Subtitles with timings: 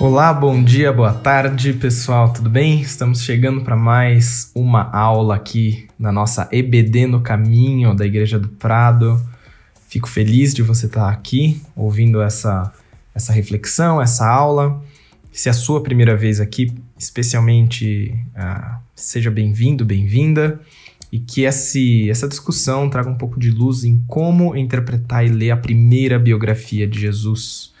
[0.00, 2.80] Olá, bom dia, boa tarde, pessoal, tudo bem?
[2.80, 8.46] Estamos chegando para mais uma aula aqui na nossa EBD no caminho da Igreja do
[8.46, 9.20] Prado.
[9.88, 12.72] Fico feliz de você estar aqui ouvindo essa,
[13.12, 14.80] essa reflexão, essa aula.
[15.32, 20.60] Se é a sua primeira vez aqui, especialmente ah, seja bem-vindo, bem-vinda,
[21.10, 25.50] e que esse, essa discussão traga um pouco de luz em como interpretar e ler
[25.50, 27.74] a primeira biografia de Jesus.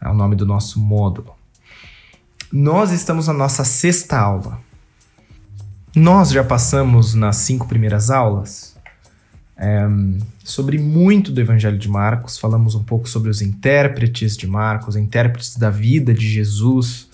[0.00, 1.37] É o nome do nosso módulo.
[2.50, 4.58] Nós estamos na nossa sexta aula.
[5.94, 8.74] Nós já passamos nas cinco primeiras aulas
[9.58, 9.86] é,
[10.44, 15.56] sobre muito do Evangelho de Marcos, falamos um pouco sobre os intérpretes de Marcos, intérpretes
[15.56, 17.08] da vida de Jesus,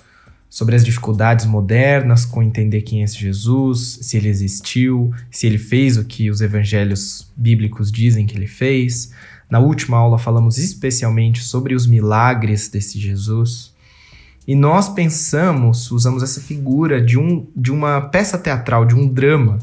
[0.48, 5.58] sobre as dificuldades modernas com entender quem é esse Jesus, se ele existiu, se ele
[5.58, 9.10] fez o que os evangelhos bíblicos dizem que ele fez.
[9.50, 13.73] Na última aula falamos especialmente sobre os milagres desse Jesus.
[14.46, 19.58] E nós pensamos, usamos essa figura de, um, de uma peça teatral, de um drama,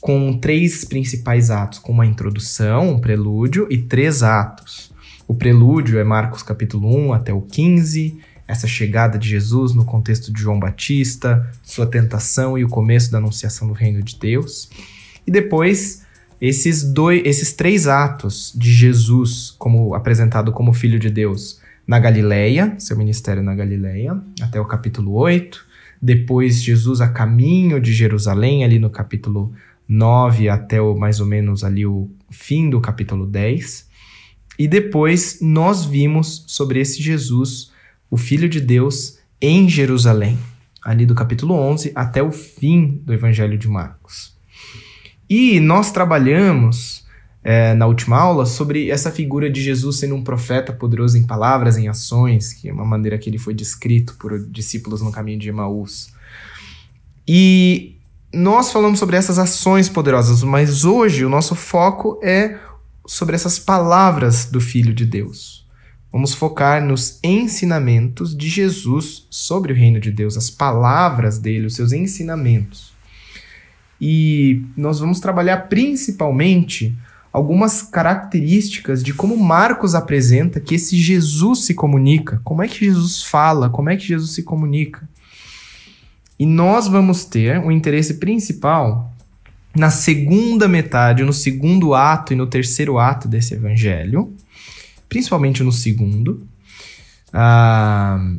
[0.00, 4.92] com três principais atos, com uma introdução, um prelúdio e três atos.
[5.28, 10.32] O prelúdio é Marcos capítulo 1 até o 15, essa chegada de Jesus no contexto
[10.32, 14.68] de João Batista, sua tentação e o começo da anunciação do reino de Deus.
[15.26, 16.04] E depois
[16.40, 22.74] esses dois, esses três atos de Jesus como apresentado como filho de Deus na Galileia,
[22.78, 25.64] seu ministério na Galileia, até o capítulo 8.
[26.02, 29.52] Depois, Jesus a caminho de Jerusalém, ali no capítulo
[29.88, 33.88] 9 até o, mais ou menos ali o fim do capítulo 10.
[34.58, 37.70] E depois nós vimos sobre esse Jesus,
[38.10, 40.38] o Filho de Deus, em Jerusalém,
[40.82, 44.34] ali do capítulo 11 até o fim do Evangelho de Marcos.
[45.28, 47.05] E nós trabalhamos
[47.48, 51.78] é, na última aula sobre essa figura de Jesus sendo um profeta poderoso em palavras,
[51.78, 55.48] em ações, que é uma maneira que ele foi descrito por discípulos no caminho de
[55.48, 56.12] Emaús.
[57.26, 57.94] E
[58.34, 62.58] nós falamos sobre essas ações poderosas, mas hoje o nosso foco é
[63.06, 65.64] sobre essas palavras do Filho de Deus.
[66.10, 71.76] Vamos focar nos ensinamentos de Jesus sobre o reino de Deus, as palavras dele, os
[71.76, 72.92] seus ensinamentos.
[74.00, 76.92] E nós vamos trabalhar principalmente
[77.36, 82.40] algumas características de como Marcos apresenta que esse Jesus se comunica.
[82.42, 83.68] Como é que Jesus fala?
[83.68, 85.06] Como é que Jesus se comunica?
[86.38, 89.12] E nós vamos ter o um interesse principal
[89.76, 94.34] na segunda metade, no segundo ato e no terceiro ato desse evangelho,
[95.06, 96.42] principalmente no segundo.
[97.34, 98.32] Ah,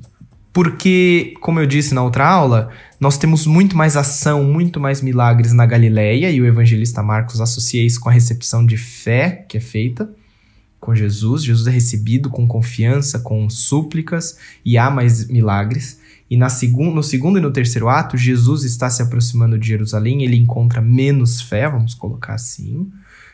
[0.52, 5.54] porque, como eu disse na outra aula, nós temos muito mais ação, muito mais milagres
[5.54, 9.60] na Galileia, e o evangelista Marcos associa isso com a recepção de fé que é
[9.62, 10.10] feita
[10.80, 11.44] com Jesus.
[11.44, 16.00] Jesus é recebido com confiança, com súplicas, e há mais milagres.
[16.30, 20.24] E na segun, no segundo e no terceiro ato, Jesus está se aproximando de Jerusalém,
[20.24, 22.90] ele encontra menos fé, vamos colocar assim.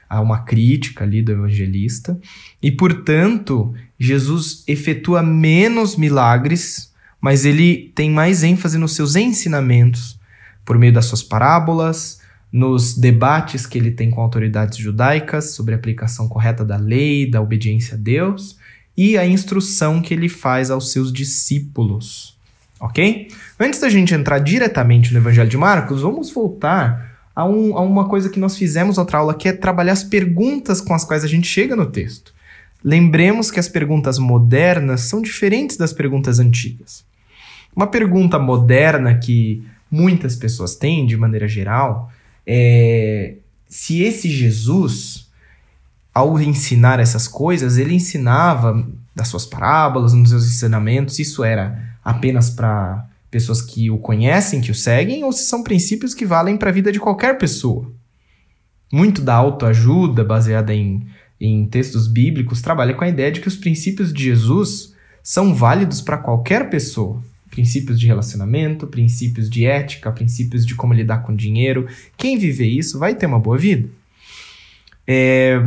[0.09, 2.19] Há uma crítica ali do evangelista.
[2.62, 6.93] E, portanto, Jesus efetua menos milagres
[7.23, 10.19] mas ele tem mais ênfase nos seus ensinamentos,
[10.66, 12.19] por meio das suas parábolas,
[12.51, 17.41] nos debates que ele tem com autoridades judaicas sobre a aplicação correta da lei, da
[17.41, 18.57] obediência a Deus
[18.97, 22.38] e a instrução que ele faz aos seus discípulos.
[22.78, 23.29] Ok?
[23.57, 28.09] Antes da gente entrar diretamente no Evangelho de Marcos, vamos voltar a, um, a uma
[28.09, 31.28] coisa que nós fizemos outra aula, que é trabalhar as perguntas com as quais a
[31.29, 32.34] gente chega no texto.
[32.84, 37.12] Lembremos que as perguntas modernas são diferentes das perguntas antigas.
[37.75, 42.11] Uma pergunta moderna que muitas pessoas têm, de maneira geral,
[42.45, 43.35] é
[43.67, 45.28] se esse Jesus,
[46.13, 52.51] ao ensinar essas coisas, ele ensinava das suas parábolas, nos seus ensinamentos, isso era apenas
[52.51, 56.69] para pessoas que o conhecem, que o seguem, ou se são princípios que valem para
[56.69, 57.91] a vida de qualquer pessoa.
[58.91, 61.07] Muito da autoajuda, baseada em,
[61.41, 64.93] em textos bíblicos, trabalha com a ideia de que os princípios de Jesus
[65.23, 67.23] são válidos para qualquer pessoa
[67.53, 71.88] princípios de relacionamento, princípios de ética, princípios de como lidar com dinheiro.
[72.17, 73.88] Quem viver isso vai ter uma boa vida.
[75.05, 75.64] É,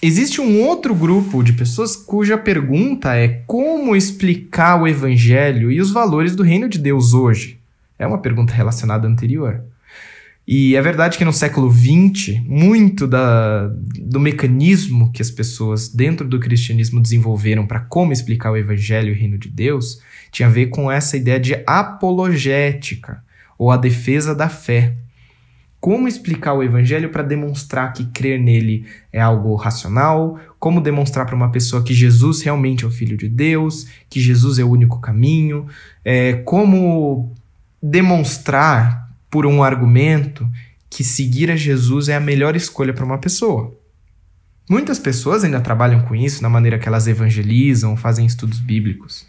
[0.00, 5.90] existe um outro grupo de pessoas cuja pergunta é como explicar o evangelho e os
[5.90, 7.58] valores do reino de Deus hoje.
[7.98, 9.64] É uma pergunta relacionada à anterior.
[10.52, 13.68] E é verdade que no século XX, muito da,
[14.00, 19.12] do mecanismo que as pessoas dentro do cristianismo desenvolveram para como explicar o evangelho e
[19.12, 20.00] o reino de Deus
[20.32, 23.22] tinha a ver com essa ideia de apologética,
[23.56, 24.96] ou a defesa da fé.
[25.80, 31.36] como explicar o evangelho para demonstrar que crer nele é algo racional, como demonstrar para
[31.36, 35.00] uma pessoa que Jesus realmente é o Filho de Deus, que Jesus é o único
[35.00, 35.68] caminho,
[36.04, 37.32] é, como
[37.80, 40.48] demonstrar por um argumento
[40.90, 43.74] que seguir a Jesus é a melhor escolha para uma pessoa.
[44.68, 49.26] Muitas pessoas ainda trabalham com isso na maneira que elas evangelizam, fazem estudos bíblicos.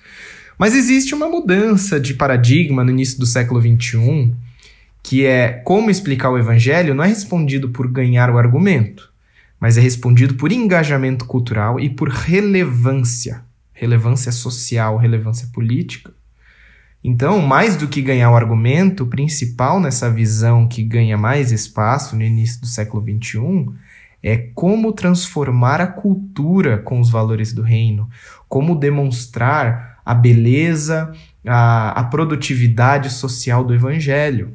[0.57, 4.33] Mas existe uma mudança de paradigma no início do século XXI,
[5.01, 9.11] que é como explicar o evangelho não é respondido por ganhar o argumento,
[9.59, 13.43] mas é respondido por engajamento cultural e por relevância,
[13.73, 16.13] relevância social, relevância política.
[17.03, 22.23] Então, mais do que ganhar o argumento, principal nessa visão que ganha mais espaço no
[22.23, 23.69] início do século XXI
[24.23, 28.07] é como transformar a cultura com os valores do reino,
[28.47, 31.11] como demonstrar a beleza,
[31.45, 34.53] a, a produtividade social do evangelho,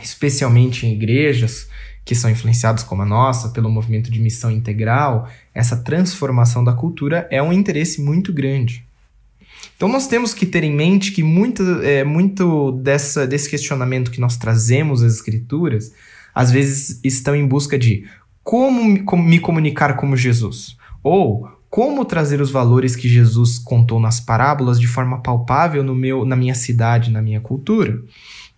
[0.00, 1.68] especialmente em igrejas
[2.04, 7.28] que são influenciadas como a nossa pelo movimento de missão integral, essa transformação da cultura
[7.30, 8.87] é um interesse muito grande.
[9.76, 14.20] Então nós temos que ter em mente que muito, é, muito dessa, desse questionamento que
[14.20, 15.92] nós trazemos às escrituras,
[16.34, 18.04] às vezes estão em busca de
[18.42, 18.82] como,
[19.16, 24.86] me comunicar como Jesus, ou como trazer os valores que Jesus contou nas parábolas de
[24.86, 28.02] forma palpável no meu, na minha cidade, na minha cultura.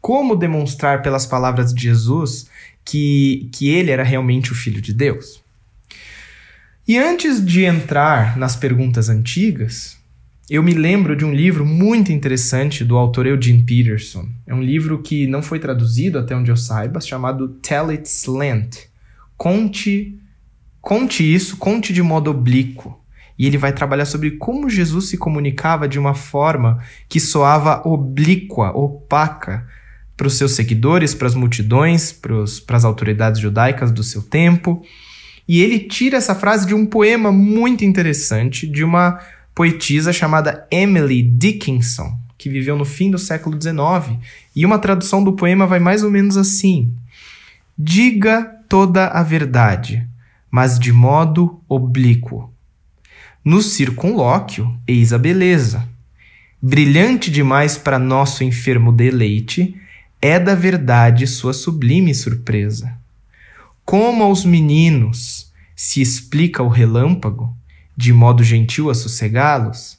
[0.01, 2.49] Como demonstrar pelas palavras de Jesus
[2.85, 5.43] que, que ele era realmente o Filho de Deus?
[6.87, 10.00] E antes de entrar nas perguntas antigas,
[10.51, 14.29] eu me lembro de um livro muito interessante do autor Eugene Peterson.
[14.45, 18.79] É um livro que não foi traduzido, até onde eu saiba, chamado Tell It Slant.
[19.37, 20.19] Conte,
[20.81, 23.01] conte isso, conte de modo oblíquo.
[23.39, 28.77] E ele vai trabalhar sobre como Jesus se comunicava de uma forma que soava oblíqua,
[28.77, 29.69] opaca,
[30.17, 34.83] para os seus seguidores, para as multidões, para as autoridades judaicas do seu tempo.
[35.47, 39.21] E ele tira essa frase de um poema muito interessante de uma
[39.61, 44.19] poetisa chamada Emily Dickinson, que viveu no fim do século XIX,
[44.57, 46.95] e uma tradução do poema vai mais ou menos assim:
[47.77, 50.09] Diga toda a verdade,
[50.51, 52.51] mas de modo oblíquo.
[53.45, 55.87] No circunlóquio, eis a beleza.
[56.63, 59.77] Brilhante demais para nosso enfermo deleite,
[60.23, 62.97] é da verdade sua sublime surpresa.
[63.85, 67.55] Como aos meninos se explica o relâmpago,
[68.01, 69.99] de modo gentil a sossegá-los,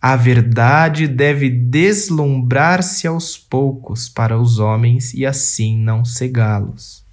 [0.00, 7.04] a verdade deve deslumbrar-se aos poucos para os homens e assim não cegá-los.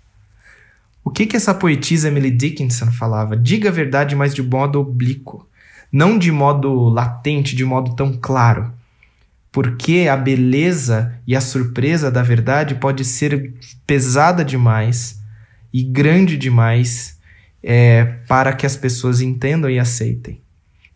[1.04, 3.36] O que que essa poetisa Emily Dickinson falava?
[3.36, 5.46] Diga a verdade, mas de modo oblíquo,
[5.92, 8.72] não de modo latente, de modo tão claro.
[9.52, 13.54] Porque a beleza e a surpresa da verdade pode ser
[13.86, 15.22] pesada demais
[15.74, 17.20] e grande demais
[17.64, 20.42] é, para que as pessoas entendam e aceitem.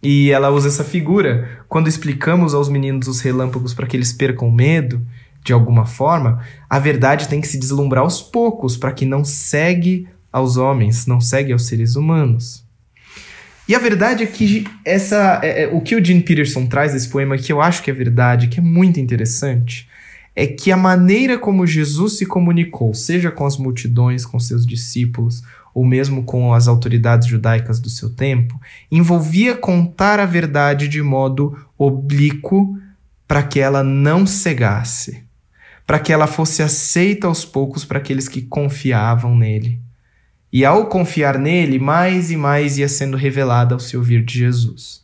[0.01, 4.51] E ela usa essa figura quando explicamos aos meninos os relâmpagos para que eles percam
[4.51, 5.05] medo,
[5.43, 10.07] de alguma forma, a verdade tem que se deslumbrar aos poucos para que não segue
[10.31, 12.65] aos homens, não segue aos seres humanos.
[13.67, 17.09] E a verdade é que essa, é, é, o que o Gene Peterson traz nesse
[17.09, 19.87] poema, que eu acho que é verdade, que é muito interessante,
[20.35, 25.41] é que a maneira como Jesus se comunicou, seja com as multidões, com seus discípulos,
[25.75, 31.59] ou mesmo com as autoridades judaicas do seu tempo, envolvia contar a verdade de modo
[31.77, 32.79] oblíquo
[33.27, 35.25] para que ela não cegasse,
[35.85, 39.81] para que ela fosse aceita aos poucos para aqueles que confiavam nele.
[40.51, 45.03] E ao confiar nele, mais e mais ia sendo revelada ao se ouvir de Jesus.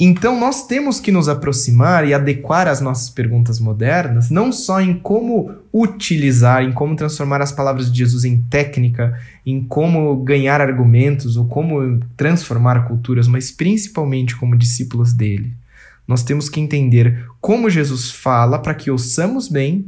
[0.00, 4.94] Então, nós temos que nos aproximar e adequar as nossas perguntas modernas, não só em
[4.94, 11.36] como utilizar, em como transformar as palavras de Jesus em técnica, em como ganhar argumentos
[11.36, 15.52] ou como transformar culturas, mas principalmente como discípulos dele.
[16.06, 19.84] Nós temos que entender como Jesus fala para que ouçamos bem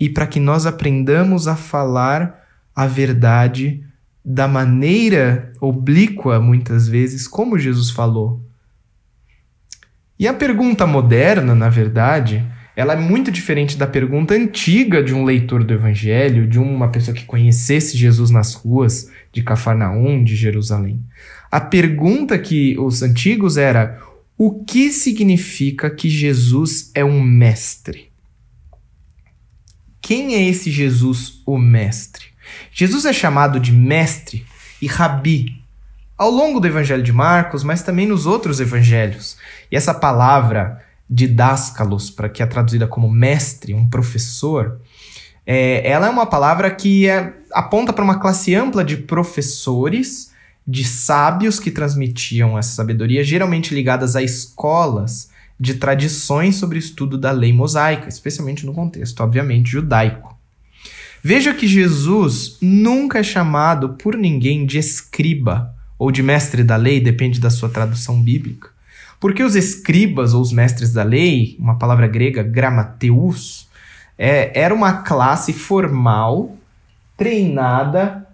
[0.00, 3.84] e para que nós aprendamos a falar a verdade
[4.24, 8.40] da maneira oblíqua, muitas vezes, como Jesus falou
[10.20, 12.44] e a pergunta moderna, na verdade,
[12.76, 17.16] ela é muito diferente da pergunta antiga de um leitor do Evangelho, de uma pessoa
[17.16, 21.02] que conhecesse Jesus nas ruas de Cafarnaum, de Jerusalém.
[21.50, 23.98] A pergunta que os antigos era:
[24.36, 28.12] o que significa que Jesus é um mestre?
[30.02, 32.26] Quem é esse Jesus, o mestre?
[32.70, 34.44] Jesus é chamado de mestre
[34.82, 35.59] e rabi
[36.20, 39.38] ao longo do Evangelho de Marcos, mas também nos outros evangelhos.
[39.72, 44.78] E essa palavra didáscalos, para que é traduzida como mestre, um professor,
[45.46, 50.30] É, ela é uma palavra que é, aponta para uma classe ampla de professores,
[50.66, 57.16] de sábios que transmitiam essa sabedoria, geralmente ligadas a escolas de tradições sobre o estudo
[57.16, 60.38] da lei mosaica, especialmente no contexto, obviamente, judaico.
[61.24, 66.98] Veja que Jesus nunca é chamado por ninguém de escriba ou de mestre da lei,
[66.98, 68.70] depende da sua tradução bíblica.
[69.20, 73.68] Porque os escribas ou os mestres da lei, uma palavra grega, gramateus,
[74.16, 76.56] é, era uma classe formal,
[77.18, 78.26] treinada,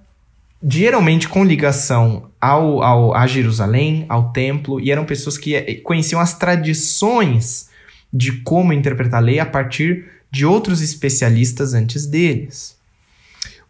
[0.63, 6.21] geralmente com ligação ao, ao, a Jerusalém, ao templo, e eram pessoas que eh, conheciam
[6.21, 7.69] as tradições
[8.13, 12.77] de como interpretar a lei a partir de outros especialistas antes deles.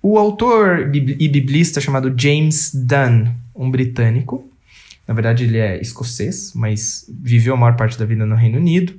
[0.03, 4.51] O autor e biblista chamado James Dunn, um britânico,
[5.07, 8.95] na verdade ele é escocês, mas viveu a maior parte da vida no Reino Unido,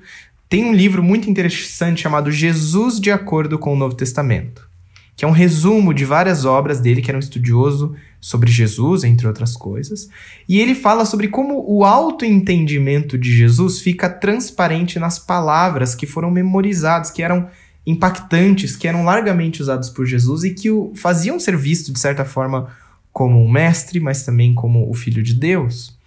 [0.50, 4.70] tem um livro muito interessante chamado Jesus de Acordo com o Novo Testamento,
[5.16, 9.28] que é um resumo de várias obras dele, que era um estudioso sobre Jesus, entre
[9.28, 10.08] outras coisas.
[10.48, 16.32] E ele fala sobre como o autoentendimento de Jesus fica transparente nas palavras que foram
[16.32, 17.50] memorizadas, que eram
[17.86, 22.24] impactantes, que eram largamente usados por Jesus e que o faziam ser visto, de certa
[22.24, 22.70] forma,
[23.18, 25.98] como um mestre, mas também como o filho de Deus.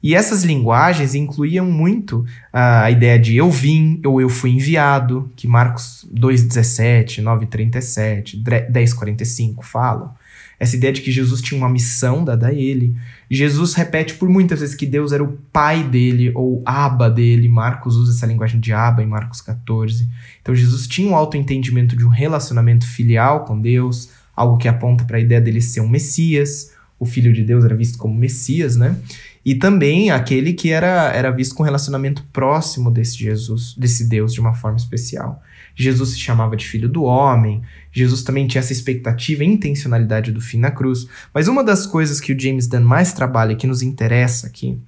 [0.00, 5.48] E essas linguagens incluíam muito a ideia de eu vim ou eu fui enviado, que
[5.48, 10.14] Marcos 2,17, 9,37, 10,45 falam.
[10.56, 12.96] Essa ideia de que Jesus tinha uma missão dada a ele.
[13.28, 17.48] Jesus repete por muitas vezes que Deus era o pai dele, ou aba dele.
[17.48, 20.08] Marcos usa essa linguagem de aba em Marcos 14.
[20.40, 25.16] Então Jesus tinha um autoentendimento de um relacionamento filial com Deus, algo que aponta para
[25.16, 26.72] a ideia dele ser um Messias.
[26.98, 28.96] O filho de Deus era visto como Messias, né?
[29.44, 34.40] E também aquele que era, era visto com relacionamento próximo desse Jesus, desse Deus de
[34.40, 35.42] uma forma especial.
[35.74, 37.62] Jesus se chamava de filho do homem,
[37.92, 41.06] Jesus também tinha essa expectativa e intencionalidade do fim na cruz.
[41.32, 44.78] Mas uma das coisas que o James Dunn mais trabalha e que nos interessa aqui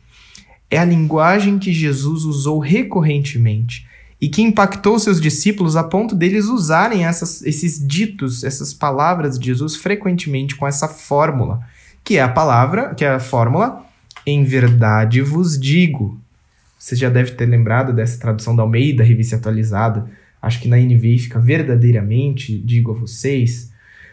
[0.71, 3.87] é a linguagem que Jesus usou recorrentemente
[4.21, 9.47] e que impactou seus discípulos a ponto deles usarem essas, esses ditos, essas palavras de
[9.47, 11.61] Jesus frequentemente com essa fórmula,
[12.03, 13.87] que é a palavra, que é a fórmula
[14.27, 16.21] em verdade vos digo.
[16.79, 20.09] Você já deve ter lembrado dessa tradução da Almeida, revista atualizada.
[20.41, 23.71] Acho que na NVI fica verdadeiramente, digo a vocês.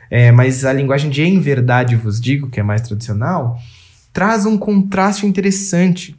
[0.09, 3.59] É, mas a linguagem de em verdade vos digo, que é mais tradicional,
[4.13, 6.15] traz um contraste interessante.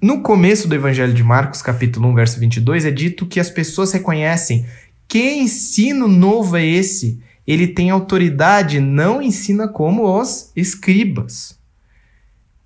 [0.00, 3.92] No começo do Evangelho de Marcos, capítulo 1, verso 22, é dito que as pessoas
[3.92, 4.66] reconhecem
[5.08, 7.18] que ensino novo é esse?
[7.46, 11.58] Ele tem autoridade, não ensina como os escribas.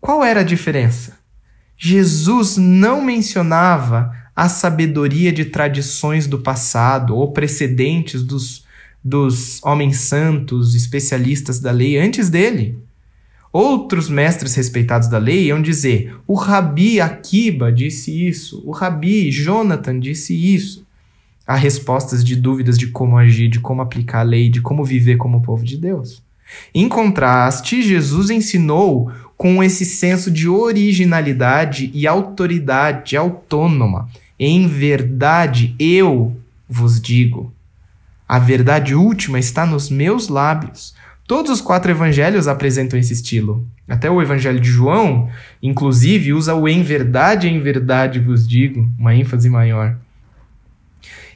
[0.01, 1.19] Qual era a diferença?
[1.77, 8.65] Jesus não mencionava a sabedoria de tradições do passado ou precedentes dos,
[9.05, 12.79] dos homens santos, especialistas da lei antes dele.
[13.53, 19.99] Outros mestres respeitados da lei iam dizer: o Rabi Akiba disse isso, o Rabi Jonathan
[19.99, 20.87] disse isso.
[21.47, 25.17] Há respostas de dúvidas de como agir, de como aplicar a lei, de como viver
[25.17, 26.23] como povo de Deus.
[26.73, 34.09] Em contraste, Jesus ensinou com esse senso de originalidade e autoridade autônoma.
[34.39, 36.37] Em verdade, eu
[36.69, 37.53] vos digo.
[38.29, 40.95] A verdade última está nos meus lábios.
[41.31, 43.65] Todos os quatro evangelhos apresentam esse estilo.
[43.87, 45.31] Até o evangelho de João,
[45.63, 49.97] inclusive, usa o em verdade, em verdade vos digo, uma ênfase maior.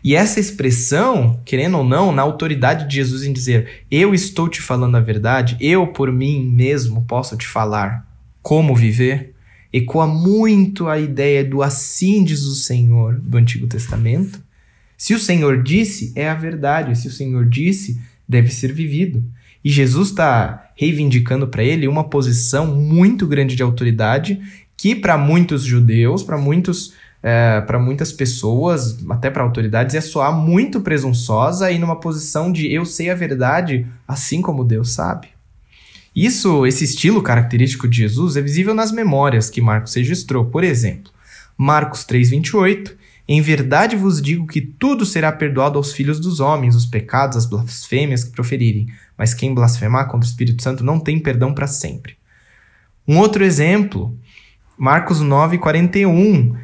[0.03, 4.61] E essa expressão, querendo ou não, na autoridade de Jesus em dizer: Eu estou te
[4.61, 8.05] falando a verdade, eu por mim mesmo posso te falar
[8.43, 9.33] como viver,
[9.73, 14.43] ecoa muito a ideia do assim diz o Senhor do Antigo Testamento.
[14.99, 16.99] Se o Senhor disse, é a verdade.
[16.99, 19.23] Se o Senhor disse, deve ser vivido.
[19.65, 24.41] E Jesus está reivindicando para ele uma posição muito grande de autoridade
[24.77, 26.93] que, para muitos judeus, para muitos
[27.27, 32.71] é, para muitas pessoas, até para autoridades, é soar muito presunçosa e numa posição de
[32.71, 35.29] eu sei a verdade assim como Deus sabe.
[36.15, 40.45] Isso, esse estilo característico de Jesus é visível nas memórias que Marcos registrou.
[40.45, 41.11] Por exemplo,
[41.57, 42.95] Marcos 3:28,
[43.27, 47.47] em verdade vos digo que tudo será perdoado aos filhos dos homens, os pecados, as
[47.47, 52.17] blasfêmias que proferirem, mas quem blasfemar contra o Espírito Santo não tem perdão para sempre.
[53.07, 54.17] Um outro exemplo,
[54.77, 56.57] Marcos 9:41,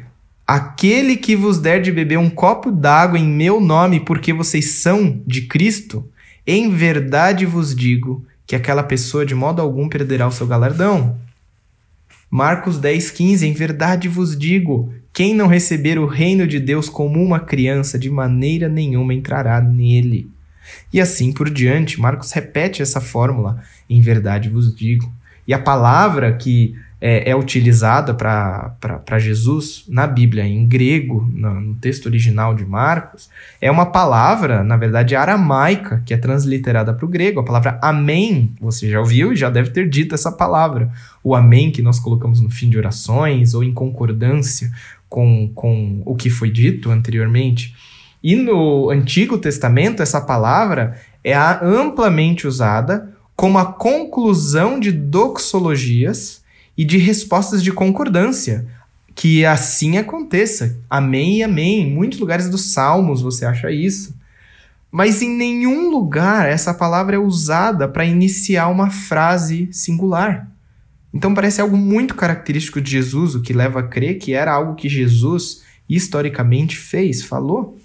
[0.45, 5.21] Aquele que vos der de beber um copo d'água em meu nome, porque vocês são
[5.25, 6.05] de Cristo,
[6.45, 11.17] em verdade vos digo que aquela pessoa de modo algum perderá o seu galardão.
[12.29, 17.23] Marcos 10, 15: Em verdade vos digo: quem não receber o reino de Deus como
[17.23, 20.29] uma criança, de maneira nenhuma entrará nele.
[20.91, 25.11] E assim por diante, Marcos repete essa fórmula, em verdade vos digo.
[25.47, 31.75] E a palavra que é, é utilizada para Jesus na Bíblia, em grego, no, no,
[31.75, 33.27] texto original de Marcos,
[33.59, 37.39] é uma palavra, na verdade, aramaica, que é transliterada para o grego.
[37.39, 40.91] A palavra amém, você já ouviu e já deve ter dito essa palavra.
[41.23, 44.71] O amém que nós colocamos no fim de orações ou em concordância
[45.09, 47.75] com, com o que foi dito anteriormente.
[48.23, 56.41] E no Antigo Testamento, essa palavra é amplamente usada como a conclusão de doxologias
[56.77, 58.67] e de respostas de concordância.
[59.15, 60.77] Que assim aconteça.
[60.89, 61.81] Amém e amém.
[61.81, 64.15] Em muitos lugares dos Salmos você acha isso.
[64.91, 70.49] Mas em nenhum lugar essa palavra é usada para iniciar uma frase singular.
[71.13, 74.75] Então parece algo muito característico de Jesus, o que leva a crer que era algo
[74.75, 77.77] que Jesus historicamente fez, falou.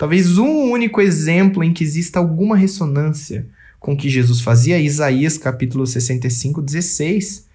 [0.00, 3.44] Talvez um único exemplo em que exista alguma ressonância
[3.78, 7.46] com o que Jesus fazia é Isaías capítulo 65, 16,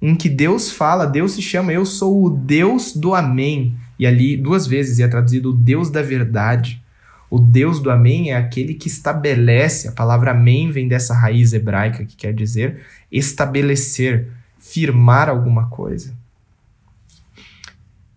[0.00, 3.74] em que Deus fala, Deus se chama Eu sou o Deus do Amém.
[3.98, 6.80] E ali duas vezes é traduzido o Deus da verdade.
[7.28, 12.04] O Deus do Amém é aquele que estabelece, a palavra Amém vem dessa raiz hebraica
[12.04, 16.14] que quer dizer estabelecer, firmar alguma coisa.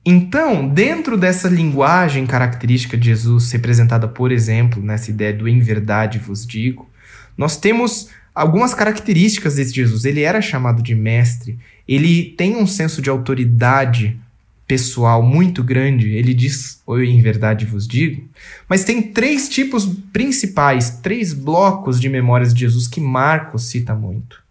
[0.04, 6.18] Então, dentro dessa linguagem característica de Jesus, representada, por exemplo, nessa ideia do em verdade
[6.18, 6.90] vos digo,
[7.38, 10.04] nós temos algumas características desse Jesus.
[10.04, 14.20] Ele era chamado de mestre, ele tem um senso de autoridade
[14.68, 18.24] pessoal muito grande, ele diz, ou em verdade vos digo,
[18.70, 24.42] mas tem três tipos principais, três blocos de memórias de Jesus que Marcos cita muito.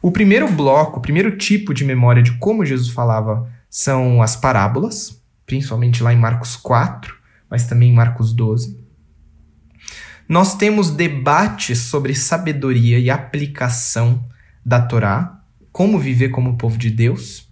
[0.00, 5.22] O primeiro bloco, o primeiro tipo de memória de como Jesus falava são as parábolas,
[5.46, 7.14] principalmente lá em Marcos 4,
[7.50, 8.78] mas também em Marcos 12.
[10.28, 14.28] Nós temos debates sobre sabedoria e aplicação
[14.64, 17.48] da Torá, como viver como povo de Deus.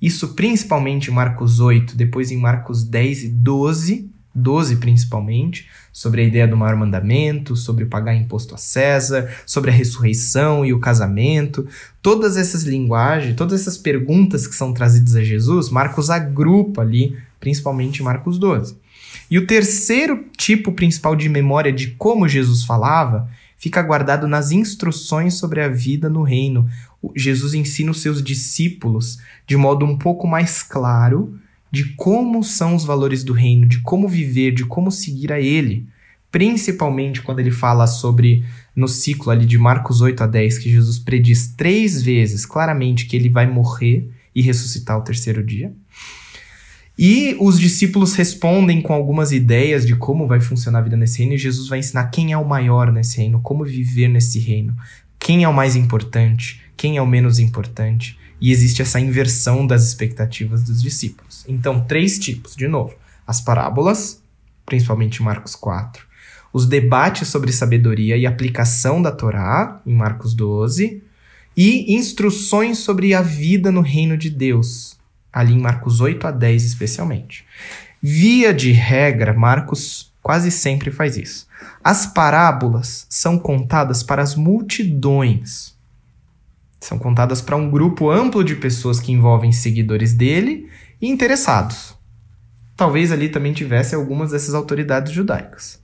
[0.00, 6.24] Isso principalmente em Marcos 8, depois em Marcos 10 e 12, 12 principalmente, sobre a
[6.24, 11.66] ideia do maior mandamento, sobre pagar imposto a César, sobre a ressurreição e o casamento.
[12.00, 18.02] Todas essas linguagens, todas essas perguntas que são trazidas a Jesus, Marcos agrupa ali, principalmente
[18.02, 18.76] Marcos 12.
[19.30, 25.34] E o terceiro tipo principal de memória de como Jesus falava fica guardado nas instruções
[25.34, 26.68] sobre a vida no reino.
[27.16, 31.38] Jesus ensina os seus discípulos de modo um pouco mais claro
[31.70, 35.86] de como são os valores do reino, de como viver, de como seguir a ele.
[36.30, 40.98] Principalmente quando ele fala sobre, no ciclo ali de Marcos 8 a 10, que Jesus
[40.98, 45.72] prediz três vezes claramente que ele vai morrer e ressuscitar ao terceiro dia.
[47.02, 51.32] E os discípulos respondem com algumas ideias de como vai funcionar a vida nesse reino,
[51.32, 54.76] e Jesus vai ensinar quem é o maior nesse reino, como viver nesse reino,
[55.18, 58.19] quem é o mais importante, quem é o menos importante.
[58.40, 61.44] E existe essa inversão das expectativas dos discípulos.
[61.46, 62.94] Então, três tipos, de novo:
[63.26, 64.22] as parábolas,
[64.64, 66.04] principalmente Marcos 4,
[66.52, 71.02] os debates sobre sabedoria e aplicação da Torá, em Marcos 12,
[71.56, 74.98] e instruções sobre a vida no reino de Deus,
[75.32, 77.44] ali em Marcos 8 a 10 especialmente.
[78.02, 81.46] Via de regra, Marcos quase sempre faz isso.
[81.82, 85.74] As parábolas são contadas para as multidões.
[86.80, 90.68] São contadas para um grupo amplo de pessoas que envolvem seguidores dele
[91.00, 91.94] e interessados.
[92.76, 95.78] Talvez ali também tivesse algumas dessas autoridades judaicas.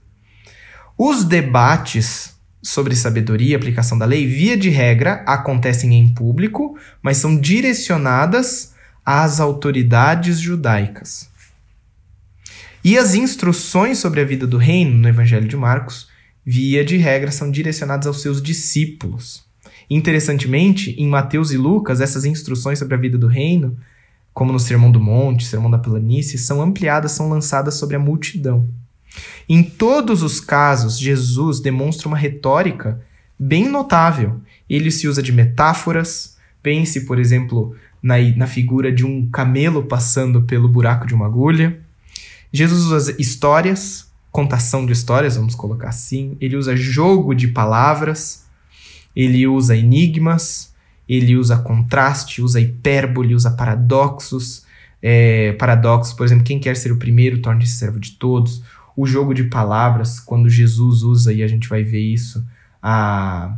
[0.97, 7.17] Os debates sobre sabedoria e aplicação da lei, via de regra, acontecem em público, mas
[7.17, 8.73] são direcionadas
[9.05, 11.29] às autoridades judaicas.
[12.83, 16.09] E as instruções sobre a vida do reino no Evangelho de Marcos,
[16.45, 19.46] via de regra, são direcionadas aos seus discípulos.
[19.89, 23.77] Interessantemente, em Mateus e Lucas, essas instruções sobre a vida do reino,
[24.33, 28.67] como no Sermão do Monte, Sermão da Planície, são ampliadas, são lançadas sobre a multidão.
[29.49, 33.01] Em todos os casos, Jesus demonstra uma retórica
[33.39, 34.41] bem notável.
[34.69, 36.37] Ele se usa de metáforas.
[36.61, 41.79] Pense, por exemplo, na, na figura de um camelo passando pelo buraco de uma agulha.
[42.51, 46.37] Jesus usa histórias, contação de histórias, vamos colocar assim.
[46.39, 48.45] Ele usa jogo de palavras,
[49.17, 50.71] ele usa enigmas,
[51.09, 54.63] ele usa contraste, usa hipérbole, usa paradoxos.
[55.01, 58.61] É, paradoxos, por exemplo, quem quer ser o primeiro torne-se servo de todos.
[58.95, 62.45] O jogo de palavras, quando Jesus usa, e a gente vai ver isso,
[62.79, 63.57] a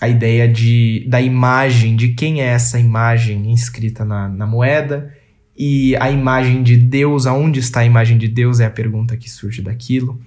[0.00, 5.12] a ideia de, da imagem, de quem é essa imagem inscrita na, na moeda,
[5.56, 9.28] e a imagem de Deus, aonde está a imagem de Deus, é a pergunta que
[9.28, 10.20] surge daquilo.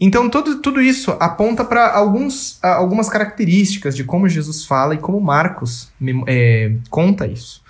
[0.00, 5.92] Então, tudo, tudo isso aponta para algumas características de como Jesus fala e como Marcos
[6.26, 7.62] é, conta isso.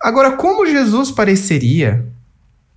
[0.00, 2.06] Agora, como Jesus pareceria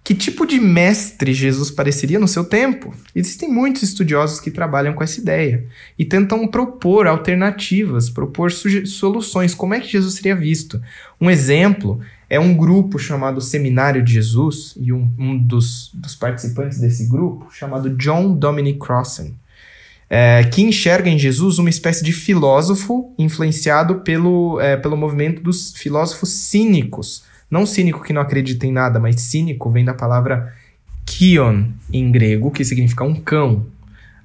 [0.03, 2.93] que tipo de mestre Jesus pareceria no seu tempo?
[3.15, 5.65] Existem muitos estudiosos que trabalham com essa ideia
[5.97, 9.53] e tentam propor alternativas, propor soluções.
[9.53, 10.81] Como é que Jesus seria visto?
[11.19, 12.01] Um exemplo
[12.31, 17.49] é um grupo chamado Seminário de Jesus e um, um dos, dos, participantes desse grupo,
[17.51, 19.31] chamado John Dominic Crossan,
[20.09, 25.73] é, que enxerga em Jesus uma espécie de filósofo influenciado pelo, é, pelo movimento dos
[25.73, 30.53] filósofos cínicos não cínico que não acredita em nada, mas cínico vem da palavra
[31.05, 33.65] kion em grego, que significa um cão.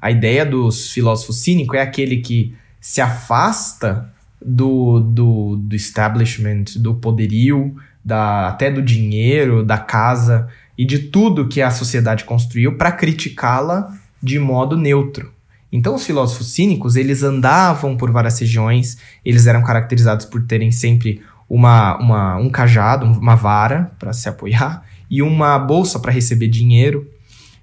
[0.01, 4.09] A ideia dos filósofos cínicos é aquele que se afasta
[4.40, 7.75] do, do, do establishment, do poderio,
[8.07, 10.47] da, até do dinheiro, da casa
[10.79, 13.92] e de tudo que a sociedade construiu para criticá-la
[14.23, 15.33] de modo neutro.
[15.73, 21.21] Então, os filósofos cínicos, eles andavam por várias regiões, eles eram caracterizados por terem sempre
[21.51, 27.11] uma, uma, um cajado, uma vara para se apoiar e uma bolsa para receber dinheiro.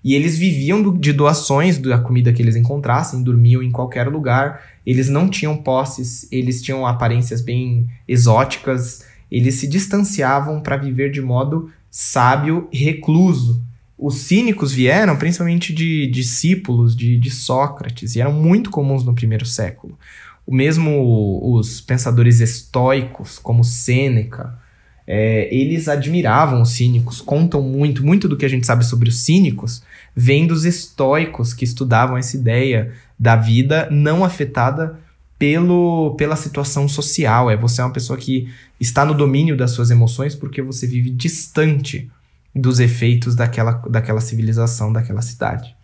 [0.04, 4.62] E eles viviam de doações da comida que eles encontrassem, dormiam em qualquer lugar.
[4.86, 9.06] Eles não tinham posses, eles tinham aparências bem exóticas.
[9.32, 13.62] Eles se distanciavam para viver de modo sábio e recluso.
[13.98, 19.46] Os cínicos vieram principalmente de discípulos de, de Sócrates e eram muito comuns no primeiro
[19.46, 19.98] século.
[20.46, 24.60] O mesmo os pensadores estoicos, como Sêneca,
[25.06, 29.22] é, eles admiravam os cínicos, contam muito, muito do que a gente sabe sobre os
[29.24, 29.84] cínicos,
[30.16, 35.00] vem dos estoicos que estudavam essa ideia da vida não afetada
[35.44, 37.52] pelo, pela situação social.
[37.52, 38.48] É você é uma pessoa que
[38.80, 42.10] está no domínio das suas emoções porque você vive distante
[42.56, 45.76] dos efeitos daquela, daquela civilização, daquela cidade.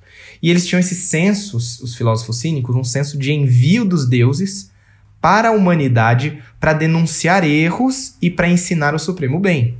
[0.42, 4.72] E eles tinham esse senso, os filósofos cínicos, um senso de envio dos deuses
[5.20, 9.78] para a humanidade para denunciar erros e para ensinar o supremo bem.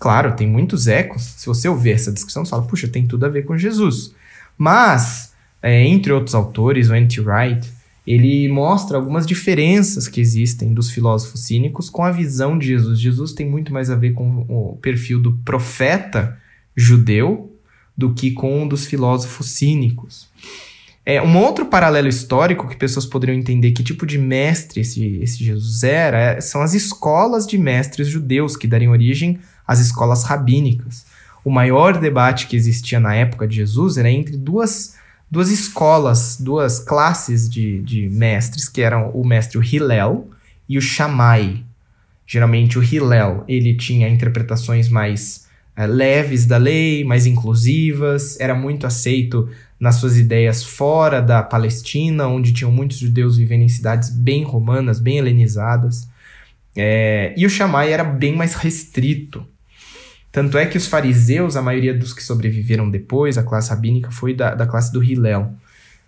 [0.00, 1.22] Claro, tem muitos ecos.
[1.36, 4.12] Se você ouvir essa descrição, você fala, puxa, tem tudo a ver com Jesus.
[4.58, 7.20] Mas, é, entre outros autores, o N.T.
[7.20, 7.75] Wright,
[8.06, 13.00] ele mostra algumas diferenças que existem dos filósofos cínicos com a visão de Jesus.
[13.00, 16.38] Jesus tem muito mais a ver com o perfil do profeta
[16.76, 17.52] judeu
[17.96, 20.28] do que com um dos filósofos cínicos.
[21.04, 25.42] É, um outro paralelo histórico que pessoas poderiam entender que tipo de mestre esse, esse
[25.42, 31.06] Jesus era é, são as escolas de mestres judeus que dariam origem às escolas rabínicas.
[31.44, 34.96] O maior debate que existia na época de Jesus era entre duas,
[35.36, 40.30] duas escolas, duas classes de, de mestres, que eram o mestre Hillel
[40.66, 41.62] e o Shammai.
[42.26, 45.46] Geralmente o Hillel ele tinha interpretações mais
[45.76, 49.46] é, leves da lei, mais inclusivas, era muito aceito
[49.78, 54.98] nas suas ideias fora da Palestina, onde tinham muitos judeus vivendo em cidades bem romanas,
[54.98, 56.08] bem helenizadas.
[56.74, 59.46] É, e o Shammai era bem mais restrito.
[60.36, 64.34] Tanto é que os fariseus, a maioria dos que sobreviveram depois, a classe rabínica, foi
[64.34, 65.50] da, da classe do Hillel.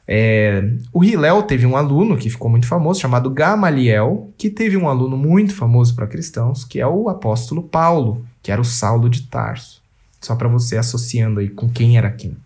[0.06, 4.86] É, o Hillel teve um aluno que ficou muito famoso, chamado Gamaliel, que teve um
[4.86, 9.22] aluno muito famoso para cristãos, que é o apóstolo Paulo, que era o Saulo de
[9.22, 9.80] Tarso.
[10.20, 12.36] Só para você associando aí com quem era quem.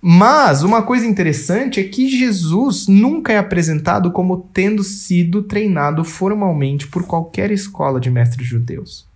[0.00, 6.86] Mas uma coisa interessante é que Jesus nunca é apresentado como tendo sido treinado formalmente
[6.86, 9.09] por qualquer escola de mestres judeus.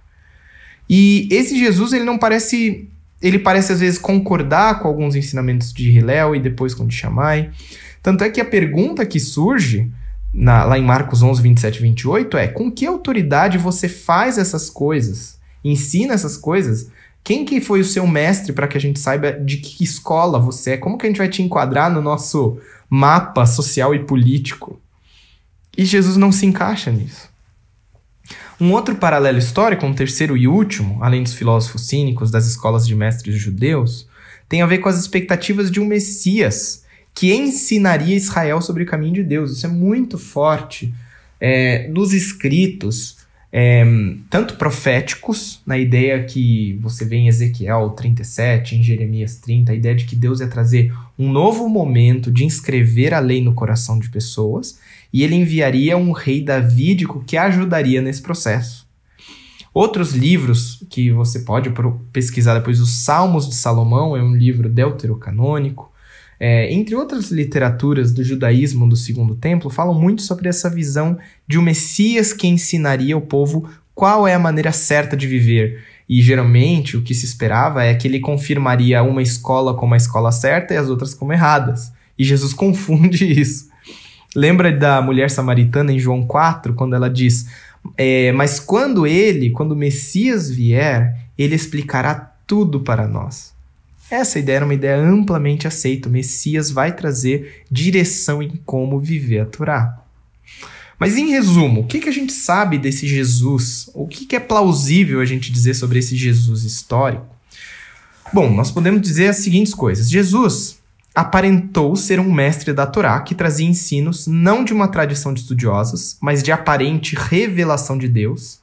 [0.89, 2.89] E esse Jesus, ele não parece.
[3.23, 7.51] Ele parece às vezes concordar com alguns ensinamentos de Hillel e depois com de Shammai.
[8.03, 9.91] Tanto é que a pergunta que surge
[10.33, 14.69] na, lá em Marcos 11, 27 e 28 é: com que autoridade você faz essas
[14.69, 15.39] coisas?
[15.65, 16.91] ensina essas coisas,
[17.23, 20.73] quem que foi o seu mestre para que a gente saiba de que escola você
[20.73, 20.77] é?
[20.77, 24.79] Como que a gente vai te enquadrar no nosso mapa social e político?
[25.77, 27.29] E Jesus não se encaixa nisso.
[28.61, 32.95] Um outro paralelo histórico, um terceiro e último, além dos filósofos cínicos das escolas de
[32.95, 34.09] mestres judeus,
[34.49, 39.15] tem a ver com as expectativas de um Messias que ensinaria Israel sobre o caminho
[39.15, 39.53] de Deus.
[39.53, 40.93] Isso é muito forte
[41.41, 43.25] é, nos escritos
[43.57, 43.85] é,
[44.29, 49.95] tanto proféticos, na ideia que você vê em Ezequiel 37, em Jeremias 30, a ideia
[49.95, 54.11] de que Deus ia trazer um novo momento de inscrever a lei no coração de
[54.11, 54.81] pessoas,
[55.15, 58.85] e ele enviaria um rei davídico que ajudaria nesse processo.
[59.73, 61.73] Outros livros que você pode
[62.13, 65.95] pesquisar depois, os Salmos de Salomão é um livro deuterocanônico,
[66.41, 71.61] é, entre outras literaturas do judaísmo do Segundo Templo, falam muito sobre essa visão de
[71.61, 75.85] um Messias que ensinaria o povo qual é a maneira certa de viver.
[76.09, 80.33] E geralmente o que se esperava é que ele confirmaria uma escola como a escola
[80.33, 81.93] certa e as outras como erradas.
[82.19, 83.73] E Jesus confunde isso.
[84.35, 87.47] Lembra da mulher samaritana em João 4, quando ela diz:
[87.97, 93.55] é, Mas quando ele, quando o Messias vier, ele explicará tudo para nós.
[94.11, 96.09] Essa ideia era uma ideia amplamente aceita.
[96.09, 100.01] O Messias vai trazer direção em como viver a Torá.
[100.99, 103.91] Mas em resumo, o que, que a gente sabe desse Jesus?
[103.95, 107.27] O que, que é plausível a gente dizer sobre esse Jesus histórico?
[108.33, 110.09] Bom, nós podemos dizer as seguintes coisas.
[110.11, 110.74] Jesus
[111.15, 116.19] aparentou ser um mestre da Torá que trazia ensinos não de uma tradição de estudiosos,
[116.21, 118.59] mas de aparente revelação de Deus,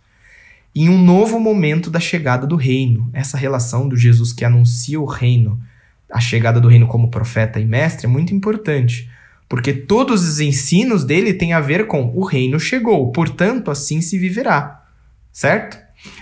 [0.76, 3.10] em um novo momento da chegada do reino.
[3.14, 5.62] Essa relação do Jesus que anuncia o reino,
[6.12, 9.10] a chegada do reino como profeta e mestre, é muito importante,
[9.48, 14.18] porque todos os ensinos dele têm a ver com o reino chegou, portanto, assim se
[14.18, 14.84] viverá.
[15.32, 15.80] Certo?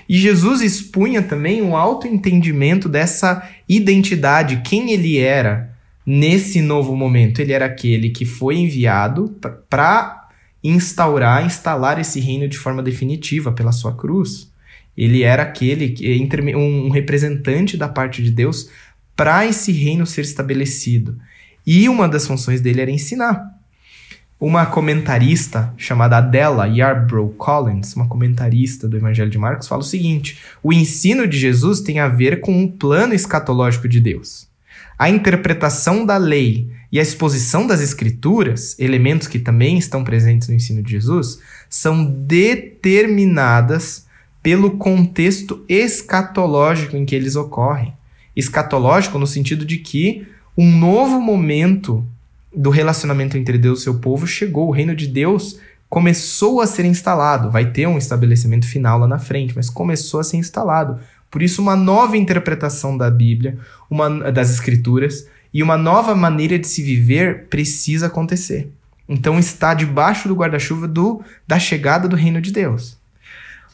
[0.08, 5.68] E Jesus expunha também um alto entendimento dessa identidade, quem ele era
[6.10, 7.39] nesse novo momento.
[7.39, 9.36] Ele era aquele que foi enviado
[9.69, 10.28] para
[10.63, 14.52] instaurar, instalar esse reino de forma definitiva pela sua cruz.
[14.98, 15.95] Ele era aquele
[16.56, 18.72] um representante da parte de Deus
[19.15, 21.15] para esse reino ser estabelecido.
[21.65, 23.45] E uma das funções dele era ensinar.
[24.39, 30.39] Uma comentarista chamada Adela Yarbrough Collins, uma comentarista do Evangelho de Marcos, fala o seguinte:
[30.63, 34.48] o ensino de Jesus tem a ver com um plano escatológico de Deus.
[34.99, 40.55] A interpretação da lei e a exposição das escrituras, elementos que também estão presentes no
[40.55, 44.05] ensino de Jesus, são determinadas
[44.43, 47.93] pelo contexto escatológico em que eles ocorrem.
[48.35, 52.05] Escatológico no sentido de que um novo momento
[52.53, 54.67] do relacionamento entre Deus e seu povo chegou.
[54.67, 57.49] O reino de Deus começou a ser instalado.
[57.49, 60.99] Vai ter um estabelecimento final lá na frente, mas começou a ser instalado.
[61.30, 63.58] Por isso, uma nova interpretação da Bíblia,
[63.89, 68.72] uma das Escrituras e uma nova maneira de se viver precisa acontecer.
[69.08, 70.92] Então, está debaixo do guarda-chuva
[71.48, 72.98] da chegada do reino de Deus.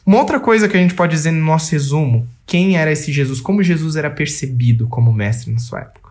[0.04, 3.40] Uma outra coisa que a gente pode dizer no nosso resumo: quem era esse Jesus?
[3.40, 6.06] Como Jesus era percebido como mestre na sua época?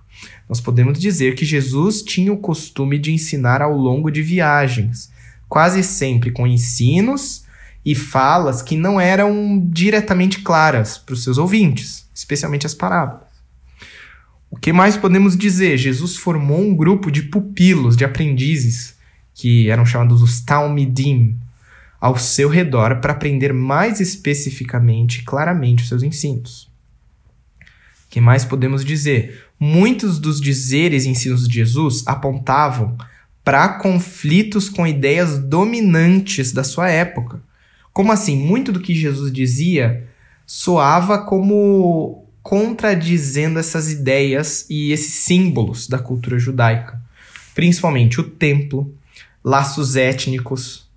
[0.48, 5.12] nós podemos dizer que Jesus tinha o costume de ensinar ao longo de viagens,
[5.50, 7.44] quase sempre com ensinos
[7.86, 13.26] e falas que não eram diretamente claras para os seus ouvintes, especialmente as parábolas.
[14.50, 15.78] O que mais podemos dizer?
[15.78, 18.96] Jesus formou um grupo de pupilos, de aprendizes,
[19.34, 21.38] que eram chamados os Talmidim,
[22.00, 26.70] ao seu redor para aprender mais especificamente e claramente os seus ensinos.
[28.06, 29.46] O que mais podemos dizer?
[29.60, 32.98] Muitos dos dizeres e ensinos de Jesus apontavam
[33.44, 37.42] para conflitos com ideias dominantes da sua época.
[37.96, 38.38] Como assim?
[38.38, 40.06] Muito do que Jesus dizia
[40.46, 47.02] soava como contradizendo essas ideias e esses símbolos da cultura judaica,
[47.56, 48.94] principalmente o templo,
[49.42, 50.90] laços étnicos,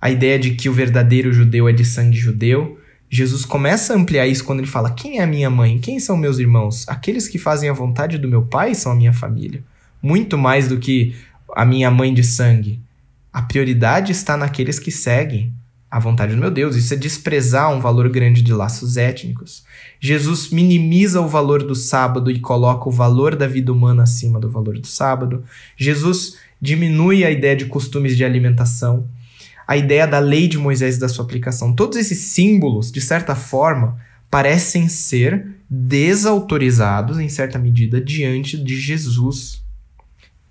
[0.00, 4.26] a ideia de que o verdadeiro judeu é de sangue judeu Jesus começa a ampliar
[4.26, 5.78] isso quando ele fala: Quem é a minha mãe?
[5.78, 6.88] Quem são meus irmãos?
[6.88, 9.62] Aqueles que fazem a vontade do meu pai são a minha família.
[10.02, 11.14] Muito mais do que
[11.54, 12.80] a minha mãe de sangue.
[13.32, 15.52] A prioridade está naqueles que seguem
[15.96, 16.76] a vontade do meu Deus.
[16.76, 19.64] Isso é desprezar um valor grande de laços étnicos.
[19.98, 24.50] Jesus minimiza o valor do sábado e coloca o valor da vida humana acima do
[24.50, 25.42] valor do sábado.
[25.76, 29.08] Jesus diminui a ideia de costumes de alimentação
[29.66, 31.74] a ideia da lei de Moisés e da sua aplicação.
[31.74, 33.98] Todos esses símbolos, de certa forma,
[34.30, 39.62] parecem ser desautorizados, em certa medida, diante de Jesus.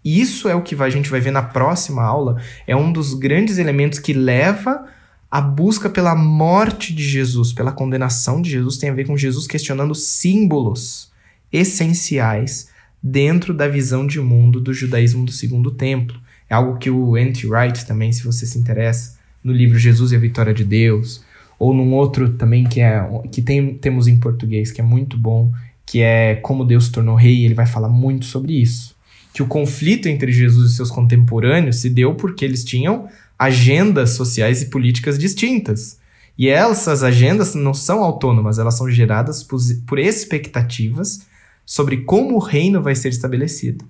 [0.03, 2.41] Isso é o que a gente vai ver na próxima aula.
[2.67, 4.85] É um dos grandes elementos que leva
[5.29, 9.47] a busca pela morte de Jesus, pela condenação de Jesus, tem a ver com Jesus
[9.47, 11.11] questionando símbolos
[11.51, 12.69] essenciais
[13.01, 16.19] dentro da visão de mundo do judaísmo do segundo templo.
[16.49, 20.15] É algo que o Anti Wright também, se você se interessa, no livro Jesus e
[20.15, 21.23] a Vitória de Deus,
[21.59, 25.51] ou num outro também que é que tem, temos em português, que é muito bom,
[25.85, 28.95] que é Como Deus tornou rei, ele vai falar muito sobre isso.
[29.33, 33.07] Que o conflito entre Jesus e seus contemporâneos se deu porque eles tinham
[33.37, 35.99] agendas sociais e políticas distintas.
[36.37, 41.21] E essas agendas não são autônomas, elas são geradas por, por expectativas
[41.65, 43.85] sobre como o reino vai ser estabelecido.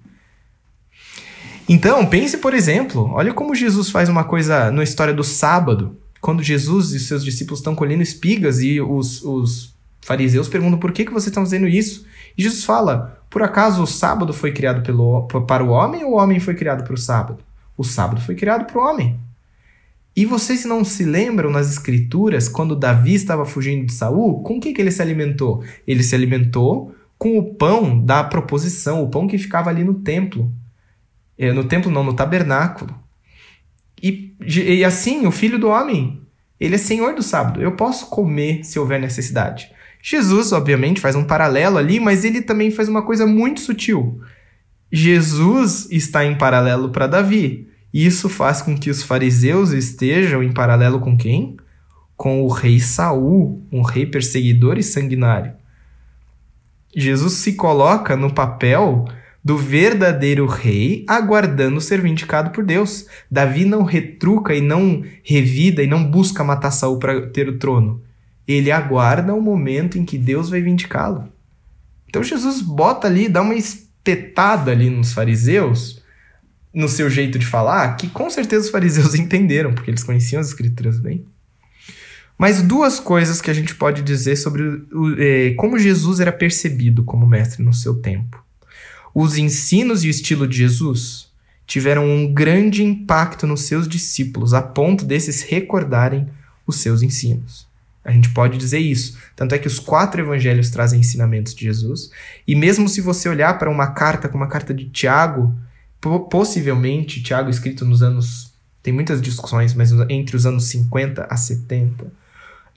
[1.68, 6.44] Então, pense, por exemplo, olha como Jesus faz uma coisa na história do sábado, quando
[6.44, 11.12] Jesus e seus discípulos estão colhendo espigas e os, os fariseus perguntam por que, que
[11.12, 12.06] vocês estão fazendo isso?
[12.38, 16.18] E Jesus fala: por acaso o sábado foi criado pelo, para o homem ou o
[16.18, 17.40] homem foi criado para o sábado?
[17.76, 19.20] O sábado foi criado para o homem.
[20.16, 24.60] E vocês não se lembram nas escrituras, quando Davi estava fugindo de Saul, com o
[24.62, 25.62] que, que ele se alimentou?
[25.86, 30.52] Ele se alimentou com o pão da proposição, o pão que ficava ali no templo.
[31.38, 32.98] É, no templo não, no tabernáculo.
[34.02, 36.22] E, e assim, o filho do homem,
[36.60, 37.62] ele é senhor do sábado.
[37.62, 39.70] Eu posso comer se houver necessidade.
[40.02, 44.22] Jesus, obviamente, faz um paralelo ali, mas ele também faz uma coisa muito sutil.
[44.92, 47.68] Jesus está em paralelo para Davi.
[47.96, 51.56] Isso faz com que os fariseus estejam em paralelo com quem?
[52.18, 55.54] Com o rei Saul, um rei perseguidor e sanguinário.
[56.94, 59.06] Jesus se coloca no papel
[59.42, 63.08] do verdadeiro rei aguardando ser vindicado por Deus.
[63.32, 68.04] Davi não retruca e não revida e não busca matar Saul para ter o trono.
[68.46, 71.30] Ele aguarda o momento em que Deus vai vindicá-lo.
[72.10, 76.04] Então Jesus bota ali, dá uma espetada ali nos fariseus,
[76.76, 80.50] no seu jeito de falar, que com certeza os fariseus entenderam, porque eles conheciam as
[80.50, 81.26] escrituras bem.
[82.38, 87.04] Mas duas coisas que a gente pode dizer sobre o, eh, como Jesus era percebido
[87.04, 88.44] como mestre no seu tempo.
[89.14, 91.32] Os ensinos e o estilo de Jesus
[91.66, 96.28] tiveram um grande impacto nos seus discípulos, a ponto desses recordarem
[96.68, 97.66] os seus ensinos.
[98.04, 99.18] A gente pode dizer isso.
[99.36, 102.12] Tanto é que os quatro evangelhos trazem ensinamentos de Jesus.
[102.48, 105.56] E mesmo se você olhar para uma carta como a carta de Tiago,
[106.02, 108.54] possivelmente, Tiago escrito nos anos.
[108.84, 112.12] Tem muitas discussões, mas entre os anos 50 a 70.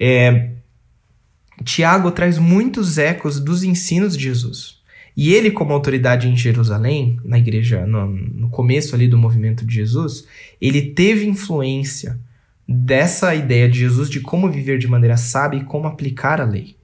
[0.00, 0.50] É,
[1.64, 4.78] Tiago traz muitos ecos dos ensinos de Jesus.
[5.16, 9.74] E ele, como autoridade em Jerusalém, na igreja, no, no começo ali do movimento de
[9.74, 10.24] Jesus,
[10.60, 12.18] ele teve influência
[12.68, 16.77] dessa ideia de Jesus de como viver de maneira sábia e como aplicar a lei.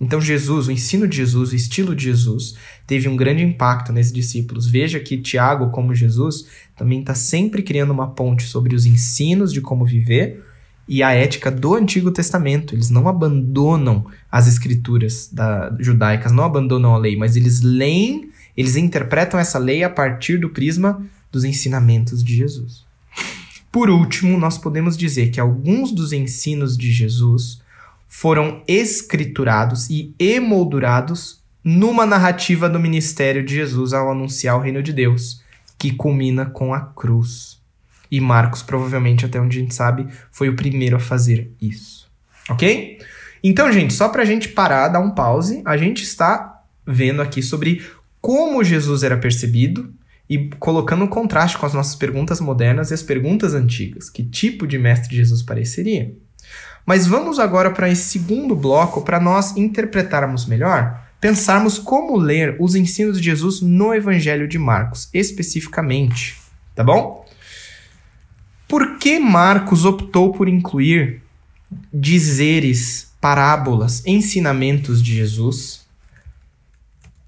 [0.00, 2.54] Então, Jesus, o ensino de Jesus, o estilo de Jesus,
[2.86, 4.66] teve um grande impacto nesses discípulos.
[4.66, 9.60] Veja que Tiago, como Jesus, também está sempre criando uma ponte sobre os ensinos de
[9.60, 10.42] como viver
[10.88, 12.74] e a ética do Antigo Testamento.
[12.74, 18.76] Eles não abandonam as escrituras da, judaicas, não abandonam a lei, mas eles leem, eles
[18.76, 22.84] interpretam essa lei a partir do prisma dos ensinamentos de Jesus.
[23.70, 27.60] Por último, nós podemos dizer que alguns dos ensinos de Jesus
[28.12, 34.92] foram escriturados e emoldurados numa narrativa do ministério de Jesus ao anunciar o reino de
[34.92, 35.42] Deus,
[35.78, 37.60] que culmina com a cruz.
[38.10, 42.10] E Marcos, provavelmente, até onde a gente sabe, foi o primeiro a fazer isso.
[42.48, 42.98] Ok?
[43.44, 47.40] Então, gente, só para a gente parar, dar um pause, a gente está vendo aqui
[47.40, 47.80] sobre
[48.20, 49.94] como Jesus era percebido
[50.28, 54.10] e colocando um contraste com as nossas perguntas modernas e as perguntas antigas.
[54.10, 56.12] Que tipo de mestre Jesus pareceria?
[56.84, 62.74] Mas vamos agora para esse segundo bloco para nós interpretarmos melhor, pensarmos como ler os
[62.74, 66.40] ensinos de Jesus no Evangelho de Marcos, especificamente.
[66.74, 67.26] Tá bom?
[68.66, 71.22] Por que Marcos optou por incluir
[71.92, 75.86] dizeres, parábolas, ensinamentos de Jesus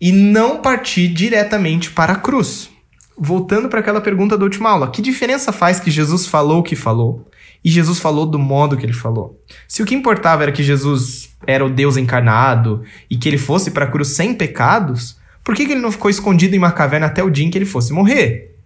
[0.00, 2.70] e não partir diretamente para a cruz?
[3.18, 6.74] Voltando para aquela pergunta da última aula, que diferença faz que Jesus falou o que
[6.74, 7.28] falou
[7.64, 9.40] e Jesus falou do modo que ele falou?
[9.68, 13.70] Se o que importava era que Jesus era o Deus encarnado e que ele fosse
[13.70, 17.06] para a cruz sem pecados, por que, que ele não ficou escondido em uma caverna
[17.06, 18.56] até o dia em que ele fosse morrer?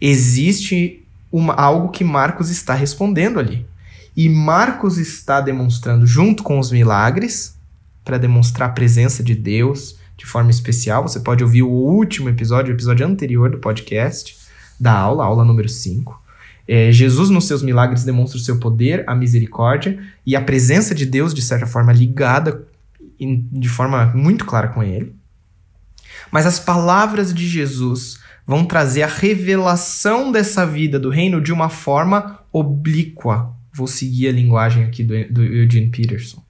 [0.00, 3.66] Existe uma, algo que Marcos está respondendo ali.
[4.16, 7.56] E Marcos está demonstrando, junto com os milagres,
[8.04, 11.02] para demonstrar a presença de Deus de forma especial.
[11.02, 14.36] Você pode ouvir o último episódio, o episódio anterior do podcast,
[14.78, 16.20] da aula, aula número 5.
[16.72, 21.04] É, Jesus, nos seus milagres, demonstra o seu poder, a misericórdia e a presença de
[21.04, 22.64] Deus, de certa forma, ligada
[23.18, 25.12] em, de forma muito clara com ele.
[26.30, 31.68] Mas as palavras de Jesus vão trazer a revelação dessa vida do reino de uma
[31.68, 33.52] forma oblíqua.
[33.74, 36.40] Vou seguir a linguagem aqui do, do Eugene Peterson.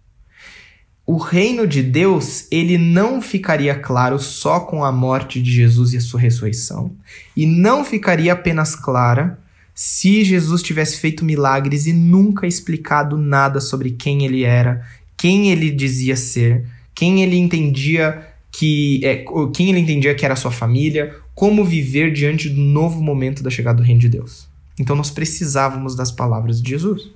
[1.06, 5.96] O reino de Deus, ele não ficaria claro só com a morte de Jesus e
[5.96, 6.94] a sua ressurreição,
[7.35, 9.38] e não ficaria apenas clara
[9.83, 15.71] se Jesus tivesse feito milagres e nunca explicado nada sobre quem ele era, quem ele
[15.71, 21.64] dizia ser, quem ele entendia que é, quem ele entendia que era sua família, como
[21.64, 24.47] viver diante do novo momento da chegada do reino de Deus.
[24.79, 27.09] Então nós precisávamos das palavras de Jesus.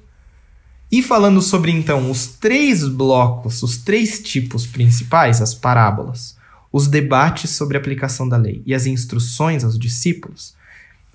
[0.91, 6.34] E falando sobre então os três blocos, os três tipos principais, as parábolas,
[6.72, 10.55] os debates sobre a aplicação da lei e as instruções aos discípulos,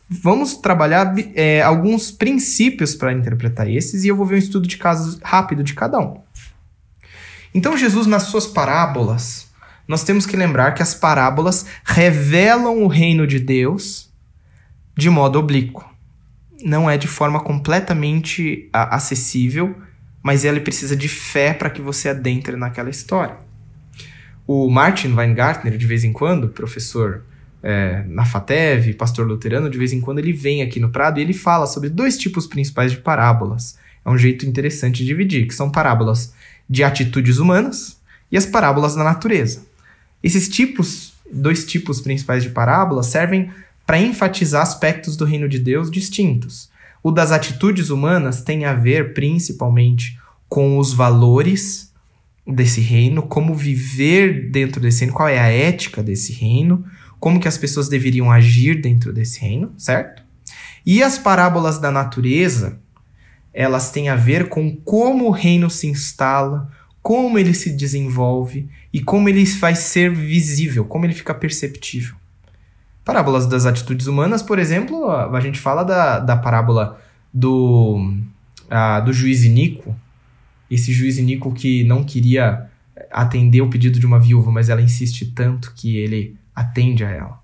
[0.09, 4.77] vamos trabalhar é, alguns princípios para interpretar esses e eu vou ver um estudo de
[4.77, 6.19] casos rápido de cada um.
[7.53, 9.47] Então Jesus nas suas parábolas
[9.87, 14.09] nós temos que lembrar que as parábolas revelam o reino de Deus
[14.95, 15.87] de modo oblíquo.
[16.61, 19.73] não é de forma completamente acessível,
[20.21, 23.37] mas ele precisa de fé para que você adentre naquela história.
[24.45, 27.23] O Martin Weingartner, de vez em quando, professor
[27.61, 31.21] é, na FATEV, pastor luterano, de vez em quando ele vem aqui no Prado e
[31.21, 33.77] ele fala sobre dois tipos principais de parábolas.
[34.05, 36.33] É um jeito interessante de dividir, que são parábolas
[36.69, 37.97] de atitudes humanas
[38.31, 39.63] e as parábolas da natureza.
[40.23, 43.49] Esses tipos, dois tipos principais de parábolas, servem
[43.85, 46.69] para enfatizar aspectos do reino de Deus distintos.
[47.01, 51.91] O das atitudes humanas tem a ver principalmente com os valores
[52.45, 56.85] desse reino, como viver dentro desse reino, qual é a ética desse reino,
[57.19, 60.23] como que as pessoas deveriam agir dentro desse reino, certo?
[60.85, 62.79] E as parábolas da natureza,
[63.53, 69.01] elas têm a ver com como o reino se instala, como ele se desenvolve e
[69.01, 72.15] como ele vai ser visível, como ele fica perceptível.
[73.03, 77.01] Parábolas das atitudes humanas, por exemplo, a gente fala da, da parábola
[77.33, 78.13] do,
[78.69, 79.95] a, do juiz Inico,
[80.69, 82.69] esse juiz Inico que não queria
[83.11, 87.39] atender o pedido de uma viúva, mas ela insiste tanto que ele atende a ela.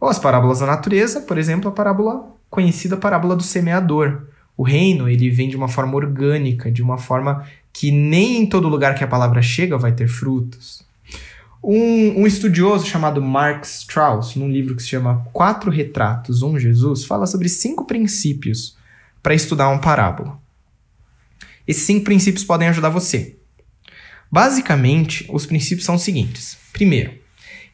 [0.00, 4.28] Ou as parábolas da natureza, por exemplo, a parábola conhecida parábola do semeador.
[4.56, 8.68] O reino, ele vem de uma forma orgânica, de uma forma que nem em todo
[8.68, 10.84] lugar que a palavra chega vai ter frutos.
[11.60, 17.04] Um, um, estudioso chamado Mark Strauss, num livro que se chama Quatro Retratos, um Jesus,
[17.04, 18.76] fala sobre cinco princípios
[19.22, 20.38] para estudar uma parábola.
[21.66, 23.36] Esses cinco princípios podem ajudar você.
[24.30, 27.23] Basicamente, os princípios são os seguintes: primeiro,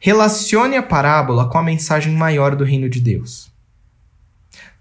[0.03, 3.51] Relacione a parábola com a mensagem maior do reino de Deus.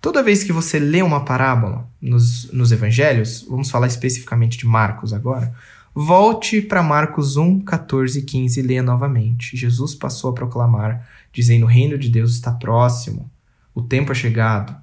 [0.00, 5.12] Toda vez que você lê uma parábola nos, nos evangelhos, vamos falar especificamente de Marcos
[5.12, 5.52] agora,
[5.94, 9.58] volte para Marcos 1, 14 e 15 e leia novamente.
[9.58, 13.30] Jesus passou a proclamar, dizendo: O reino de Deus está próximo,
[13.74, 14.74] o tempo é chegado.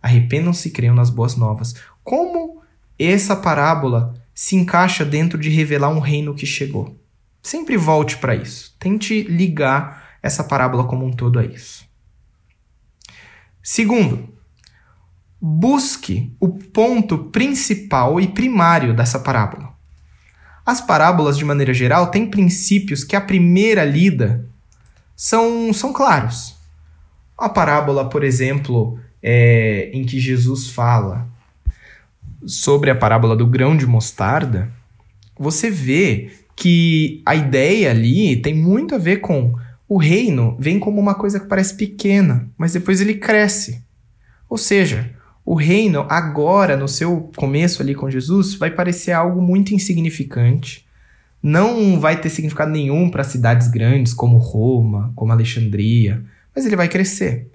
[0.00, 1.74] Arrependam-se e creiam nas boas novas.
[2.02, 2.62] Como
[2.98, 6.98] essa parábola se encaixa dentro de revelar um reino que chegou?
[7.42, 8.74] Sempre volte para isso.
[8.78, 11.84] Tente ligar essa parábola como um todo a isso.
[13.62, 14.28] Segundo,
[15.40, 19.72] busque o ponto principal e primário dessa parábola.
[20.64, 24.46] As parábolas, de maneira geral, têm princípios que, à primeira lida,
[25.16, 26.54] são, são claros.
[27.36, 31.28] A parábola, por exemplo, é, em que Jesus fala
[32.46, 34.72] sobre a parábola do grão de mostarda,
[35.36, 39.54] você vê que a ideia ali tem muito a ver com
[39.88, 43.84] o reino vem como uma coisa que parece pequena, mas depois ele cresce.
[44.48, 45.10] Ou seja,
[45.44, 50.86] o reino agora, no seu começo ali com Jesus, vai parecer algo muito insignificante.
[51.42, 56.24] Não vai ter significado nenhum para cidades grandes como Roma, como Alexandria,
[56.54, 57.50] mas ele vai crescer.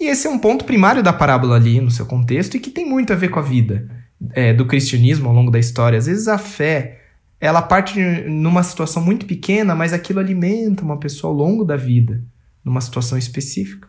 [0.00, 2.88] E esse é um ponto primário da parábola ali no seu contexto e que tem
[2.88, 3.88] muito a ver com a vida
[4.32, 5.98] é, do cristianismo ao longo da história.
[5.98, 7.01] Às vezes a fé
[7.42, 12.22] ela parte numa situação muito pequena, mas aquilo alimenta uma pessoa ao longo da vida,
[12.64, 13.88] numa situação específica.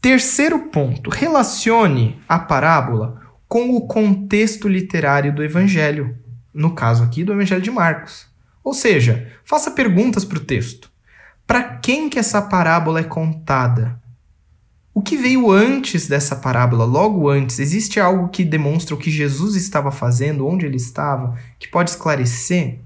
[0.00, 6.16] Terceiro ponto, relacione a parábola com o contexto literário do evangelho,
[6.54, 8.28] no caso aqui do evangelho de Marcos.
[8.62, 10.88] Ou seja, faça perguntas para o texto.
[11.44, 13.99] Para quem que essa parábola é contada?
[15.00, 19.56] O que veio antes dessa parábola, logo antes, existe algo que demonstra o que Jesus
[19.56, 22.80] estava fazendo, onde ele estava, que pode esclarecer?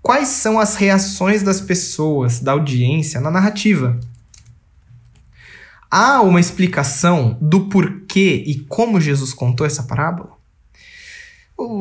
[0.00, 3.98] Quais são as reações das pessoas, da audiência, na narrativa?
[5.90, 10.30] Há uma explicação do porquê e como Jesus contou essa parábola?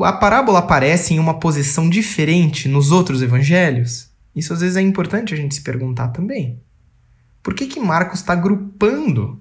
[0.05, 4.09] A parábola aparece em uma posição diferente nos outros evangelhos?
[4.35, 6.59] Isso às vezes é importante a gente se perguntar também.
[7.45, 9.39] Por que, que Marcos está agrupando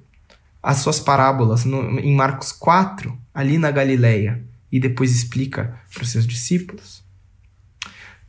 [0.63, 6.11] as suas parábolas no, em Marcos 4, ali na Galileia, e depois explica para os
[6.11, 7.03] seus discípulos?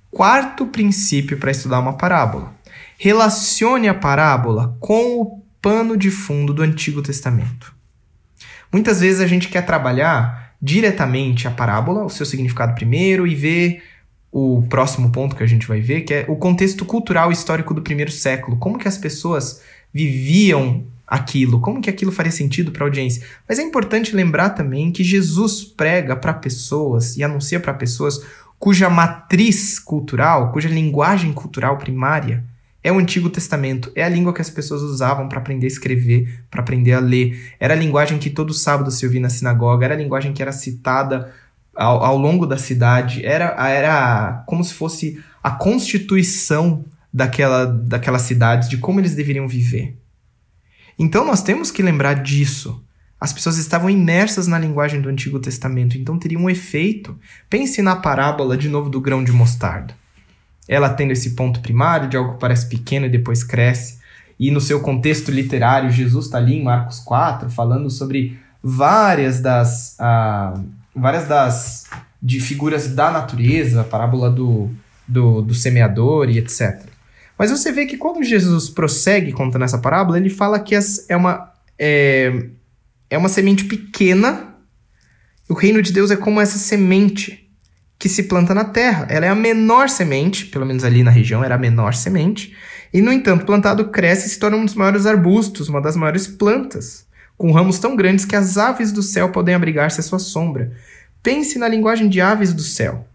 [0.09, 2.55] Quarto princípio para estudar uma parábola.
[2.97, 7.75] Relacione a parábola com o pano de fundo do Antigo Testamento.
[8.71, 13.83] Muitas vezes a gente quer trabalhar diretamente a parábola, o seu significado primeiro, e ver
[14.37, 17.73] o próximo ponto que a gente vai ver, que é o contexto cultural e histórico
[17.73, 18.57] do primeiro século.
[18.57, 19.61] Como que as pessoas
[19.93, 23.25] viviam aquilo, como que aquilo faria sentido para a audiência.
[23.47, 28.25] Mas é importante lembrar também que Jesus prega para pessoas e anuncia para pessoas
[28.59, 32.43] cuja matriz cultural, cuja linguagem cultural primária
[32.83, 36.43] é o Antigo Testamento, é a língua que as pessoas usavam para aprender a escrever,
[36.51, 37.55] para aprender a ler.
[37.57, 40.51] Era a linguagem que todo sábado se ouvia na sinagoga, era a linguagem que era
[40.51, 41.33] citada
[41.75, 43.25] ao, ao longo da cidade.
[43.25, 49.97] Era, era como se fosse a constituição daquela, daquela cidade, de como eles deveriam viver.
[50.97, 52.81] Então nós temos que lembrar disso
[53.19, 57.17] As pessoas estavam imersas na linguagem do Antigo Testamento, então teria um efeito.
[57.49, 59.93] Pense na parábola de novo do grão de mostarda.
[60.67, 63.99] Ela tendo esse ponto primário de algo que parece pequeno e depois cresce.
[64.39, 69.95] E no seu contexto literário, Jesus está ali em Marcos 4 falando sobre várias das,
[69.99, 70.53] ah,
[70.95, 71.85] várias das
[72.21, 74.71] de figuras da natureza, a parábola do,
[75.07, 76.81] do, do semeador e etc.
[77.37, 81.15] Mas você vê que quando Jesus prossegue contando essa parábola, ele fala que as, é,
[81.15, 82.47] uma, é,
[83.09, 84.55] é uma semente pequena.
[85.47, 87.47] O reino de Deus é como essa semente
[87.99, 89.05] que se planta na terra.
[89.09, 92.55] Ela é a menor semente, pelo menos ali na região era a menor semente.
[92.93, 96.27] E, no entanto, plantado cresce e se torna um dos maiores arbustos, uma das maiores
[96.27, 97.04] plantas,
[97.37, 100.71] com ramos tão grandes que as aves do céu podem abrigar-se à sua sombra.
[101.21, 103.07] Pense na linguagem de aves do céu.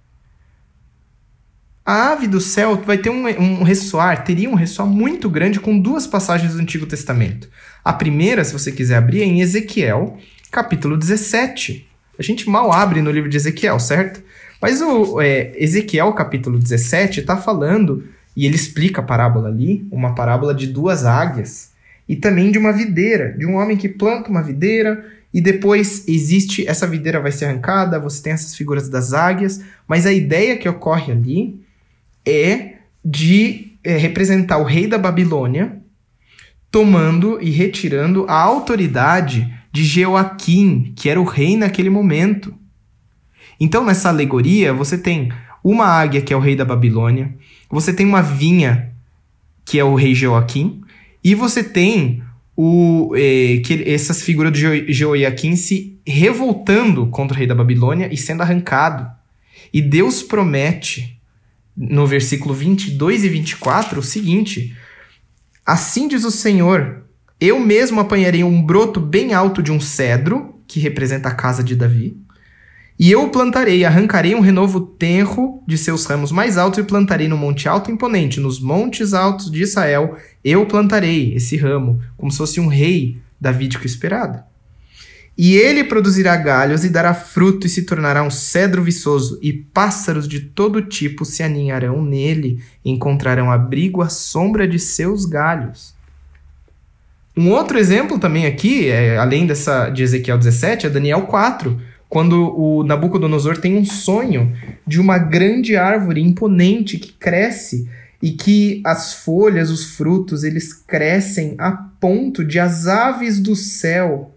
[1.85, 5.79] A ave do céu vai ter um, um ressoar, teria um ressoar muito grande com
[5.79, 7.49] duas passagens do Antigo Testamento.
[7.85, 10.19] A primeira, se você quiser abrir, é em Ezequiel,
[10.51, 11.89] capítulo 17.
[12.19, 14.23] A gente mal abre no livro de Ezequiel, certo?
[14.61, 18.05] Mas o é, Ezequiel, capítulo 17, está falando,
[18.37, 21.71] e ele explica a parábola ali, uma parábola de duas águias,
[22.11, 26.67] e também de uma videira, de um homem que planta uma videira, e depois existe,
[26.67, 30.69] essa videira vai ser arrancada, você tem essas figuras das águias, mas a ideia que
[30.69, 31.61] ocorre ali
[32.27, 35.77] é de é, representar o rei da Babilônia
[36.69, 42.53] tomando e retirando a autoridade de Jeoaquim, que era o rei naquele momento.
[43.61, 45.33] Então, nessa alegoria, você tem
[45.63, 47.33] uma águia, que é o rei da Babilônia,
[47.71, 48.91] você tem uma vinha,
[49.65, 50.83] que é o rei Jeoaquim,
[51.23, 52.23] e você tem
[52.57, 58.17] o, eh, que essas figuras de Jeoaquim se revoltando contra o rei da Babilônia e
[58.17, 59.11] sendo arrancado.
[59.73, 61.19] E Deus promete
[61.77, 64.77] no versículo 22 e 24 o seguinte:
[65.65, 67.05] Assim diz o Senhor:
[67.41, 71.75] Eu mesmo apanharei um broto bem alto de um cedro, que representa a casa de
[71.75, 72.17] Davi,
[73.01, 77.29] e eu o plantarei, arrancarei um renovo tenro de seus ramos mais altos e plantarei
[77.29, 82.37] no monte alto imponente, nos montes altos de Israel, eu plantarei esse ramo, como se
[82.37, 84.43] fosse um rei davídico esperado.
[85.35, 90.29] E ele produzirá galhos e dará fruto e se tornará um cedro viçoso, e pássaros
[90.29, 95.95] de todo tipo se aninharão nele, encontrarão abrigo à sombra de seus galhos.
[97.35, 101.81] Um outro exemplo também aqui, é, além dessa de Ezequiel 17, é Daniel 4,
[102.11, 104.53] quando o Nabucodonosor tem um sonho
[104.85, 107.89] de uma grande árvore imponente que cresce
[108.21, 114.37] e que as folhas, os frutos, eles crescem a ponto de as aves do céu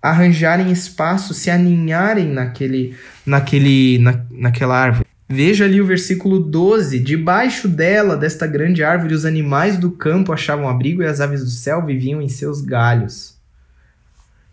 [0.00, 2.94] arranjarem espaço, se aninharem naquele,
[3.26, 5.06] naquele, na, naquela árvore.
[5.28, 10.68] Veja ali o versículo 12: Debaixo dela, desta grande árvore, os animais do campo achavam
[10.68, 13.33] abrigo e as aves do céu viviam em seus galhos.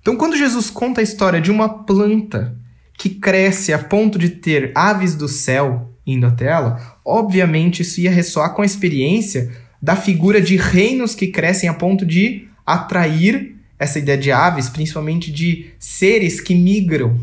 [0.02, 2.56] Então, quando Jesus conta a história de uma planta
[2.98, 8.12] que cresce a ponto de ter aves do céu indo até ela, obviamente isso ia
[8.12, 13.98] ressoar com a experiência da figura de reinos que crescem a ponto de atrair essa
[13.98, 17.20] ideia de aves, principalmente de seres que migram,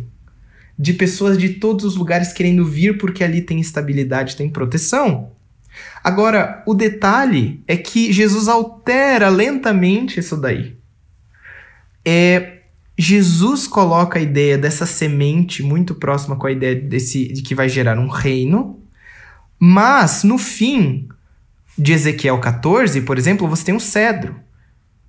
[0.76, 5.32] de pessoas de todos os lugares querendo vir porque ali tem estabilidade, tem proteção.
[6.02, 10.76] Agora, o detalhe é que Jesus altera lentamente isso daí.
[12.04, 12.57] É,
[13.00, 17.68] Jesus coloca a ideia dessa semente muito próxima com a ideia desse, de que vai
[17.68, 18.80] gerar um reino,
[19.56, 21.08] mas no fim
[21.78, 24.34] de Ezequiel 14, por exemplo, você tem um cedro.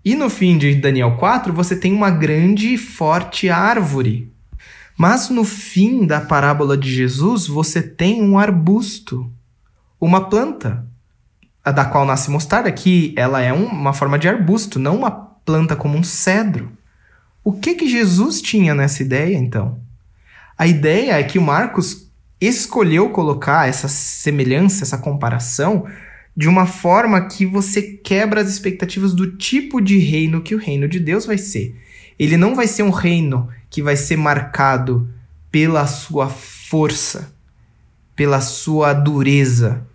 [0.05, 4.31] E no fim de Daniel 4, você tem uma grande e forte árvore.
[4.95, 9.31] Mas no fim da parábola de Jesus, você tem um arbusto,
[9.99, 10.85] uma planta,
[11.65, 15.75] da qual nasce mostarda, que ela é um, uma forma de arbusto, não uma planta
[15.75, 16.71] como um cedro.
[17.43, 19.79] O que que Jesus tinha nessa ideia, então?
[20.57, 22.09] A ideia é que o Marcos
[22.39, 25.85] escolheu colocar essa semelhança, essa comparação,
[26.35, 30.87] de uma forma que você quebra as expectativas do tipo de reino que o reino
[30.87, 31.75] de Deus vai ser.
[32.17, 35.09] Ele não vai ser um reino que vai ser marcado
[35.51, 37.33] pela sua força,
[38.15, 39.85] pela sua dureza,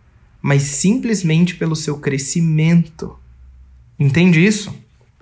[0.41, 3.19] mas simplesmente pelo seu crescimento.
[3.99, 4.75] Entende isso?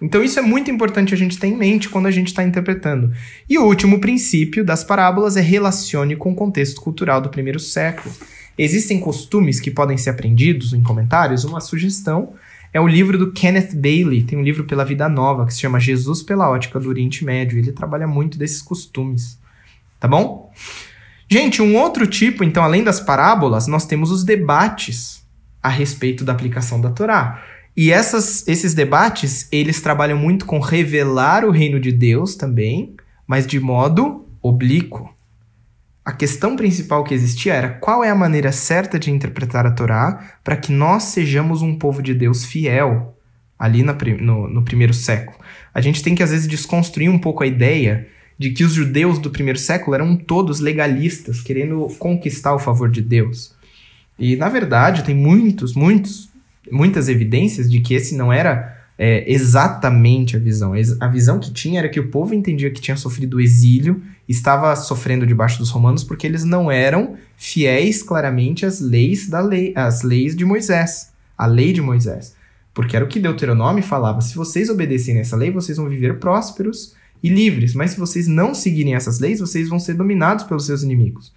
[0.03, 3.13] Então, isso é muito importante a gente ter em mente quando a gente está interpretando.
[3.49, 8.13] E o último princípio das parábolas é relacione com o contexto cultural do primeiro século.
[8.59, 11.45] Existem costumes que podem ser aprendidos em comentários?
[11.45, 12.35] Uma sugestão
[12.73, 15.79] é o livro do Kenneth Bailey, tem um livro pela Vida Nova que se chama
[15.79, 17.59] Jesus pela Ótica do Oriente Médio.
[17.59, 19.39] Ele trabalha muito desses costumes,
[20.01, 20.51] tá bom?
[21.29, 25.23] Gente, um outro tipo, então, além das parábolas, nós temos os debates
[25.63, 27.43] a respeito da aplicação da Torá.
[27.77, 32.95] E essas, esses debates, eles trabalham muito com revelar o reino de Deus também,
[33.27, 35.13] mas de modo oblíquo.
[36.05, 40.37] A questão principal que existia era qual é a maneira certa de interpretar a Torá
[40.43, 43.17] para que nós sejamos um povo de Deus fiel
[43.59, 45.39] ali na, no, no primeiro século.
[45.73, 49.21] A gente tem que às vezes desconstruir um pouco a ideia de que os judeus
[49.21, 53.55] do primeiro século eram todos legalistas, querendo conquistar o favor de Deus.
[54.19, 56.32] E na verdade tem muitos, muitos,
[56.71, 60.73] muitas evidências de que esse não era é, exatamente a visão.
[61.01, 65.27] A visão que tinha era que o povo entendia que tinha sofrido exílio, estava sofrendo
[65.27, 70.37] debaixo dos romanos porque eles não eram fiéis claramente às leis da lei, às leis
[70.37, 72.37] de Moisés, a lei de Moisés.
[72.75, 76.95] Porque era o que Deuteronômio falava: se vocês obedecerem essa lei, vocês vão viver prósperos
[77.23, 77.75] e livres.
[77.75, 81.33] Mas se vocês não seguirem essas leis, vocês vão ser dominados pelos seus inimigos.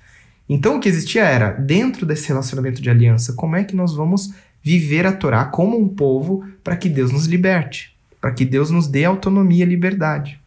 [0.48, 4.32] Então o que existia era, dentro desse relacionamento de aliança, como é que nós vamos
[4.66, 8.88] viver a Torá como um povo para que Deus nos liberte, para que Deus nos
[8.88, 10.40] dê autonomia e liberdade.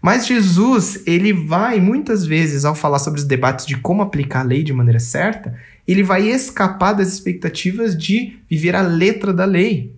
[0.00, 4.44] Mas Jesus, ele vai muitas vezes ao falar sobre os debates de como aplicar a
[4.44, 5.58] lei de maneira certa,
[5.88, 9.92] ele vai escapar das expectativas de viver a letra da lei.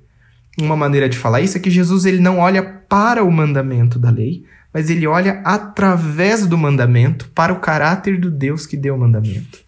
[0.58, 4.08] Uma maneira de falar isso é que Jesus ele não olha para o mandamento da
[4.08, 8.98] lei, mas ele olha através do mandamento para o caráter do Deus que deu o
[8.98, 9.58] mandamento.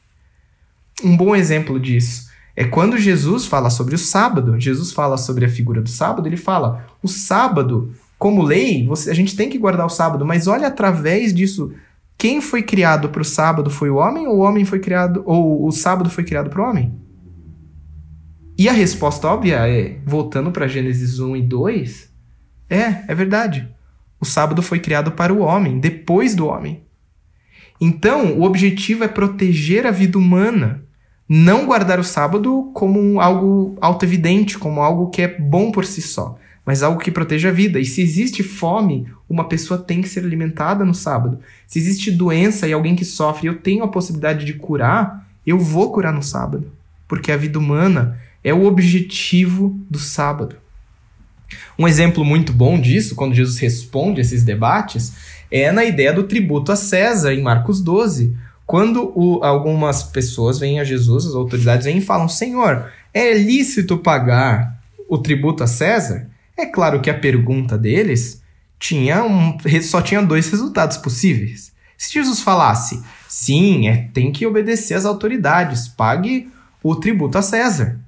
[1.05, 4.61] Um bom exemplo disso é quando Jesus fala sobre o sábado.
[4.61, 9.15] Jesus fala sobre a figura do sábado, ele fala: o sábado, como lei, você, a
[9.15, 11.73] gente tem que guardar o sábado, mas olha através disso
[12.19, 15.67] quem foi criado para o sábado foi o homem ou o homem foi criado ou
[15.67, 16.95] o sábado foi criado para o homem?
[18.57, 22.13] E a resposta óbvia é, voltando para Gênesis 1 e 2,
[22.71, 23.69] é, é verdade.
[24.21, 26.85] O sábado foi criado para o homem, depois do homem.
[27.81, 30.85] Então, o objetivo é proteger a vida humana,
[31.35, 36.39] não guardar o sábado como algo autoevidente, como algo que é bom por si só
[36.65, 37.81] mas algo que proteja a vida.
[37.81, 41.39] E se existe fome, uma pessoa tem que ser alimentada no sábado.
[41.67, 45.93] Se existe doença e alguém que sofre, eu tenho a possibilidade de curar, eu vou
[45.93, 46.71] curar no sábado,
[47.09, 50.57] porque a vida humana é o objetivo do sábado.
[51.79, 55.13] Um exemplo muito bom disso, quando Jesus responde esses debates,
[55.51, 58.35] é na ideia do tributo a César, em Marcos 12.
[58.73, 63.99] Quando o, algumas pessoas vêm a Jesus, as autoridades vêm e falam: Senhor, é lícito
[63.99, 66.31] pagar o tributo a César?
[66.57, 68.43] É claro que a pergunta deles
[68.79, 71.71] tinha um, só tinha dois resultados possíveis.
[71.99, 76.51] Se Jesus falasse, sim, é, tem que obedecer às autoridades, pague
[76.83, 78.01] o tributo a César.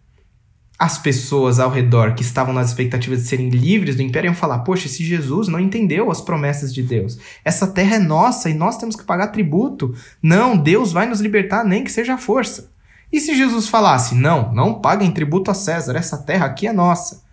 [0.79, 4.61] As pessoas ao redor que estavam nas expectativas de serem livres do império iam falar:
[4.61, 7.19] Poxa, esse Jesus não entendeu as promessas de Deus.
[7.45, 9.95] Essa terra é nossa e nós temos que pagar tributo.
[10.23, 12.73] Não, Deus vai nos libertar, nem que seja a força.
[13.13, 17.25] E se Jesus falasse: Não, não paguem tributo a César, essa terra aqui é nossa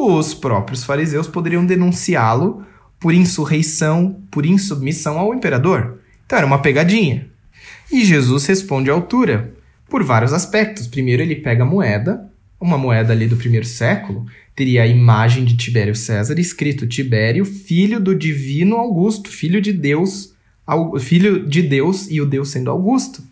[0.00, 2.64] os próprios fariseus poderiam denunciá-lo
[3.00, 5.98] por insurreição, por insubmissão ao imperador.
[6.24, 7.28] Então era uma pegadinha.
[7.90, 9.54] E Jesus responde à altura,
[9.88, 10.86] por vários aspectos.
[10.86, 12.27] Primeiro, ele pega a moeda,
[12.60, 18.00] uma moeda ali do primeiro século, teria a imagem de Tibério César, escrito Tibério, filho
[18.00, 20.34] do divino Augusto, filho de Deus,
[21.00, 23.22] filho de Deus e o Deus sendo Augusto.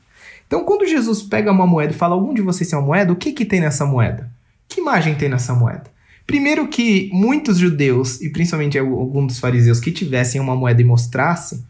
[0.46, 3.16] Então, quando Jesus pega uma moeda e fala, algum de vocês tem uma moeda, o
[3.16, 4.30] que, que tem nessa moeda?
[4.68, 5.90] Que imagem tem nessa moeda?
[6.24, 11.64] Primeiro que muitos judeus, e principalmente alguns dos fariseus que tivessem uma moeda e mostrassem,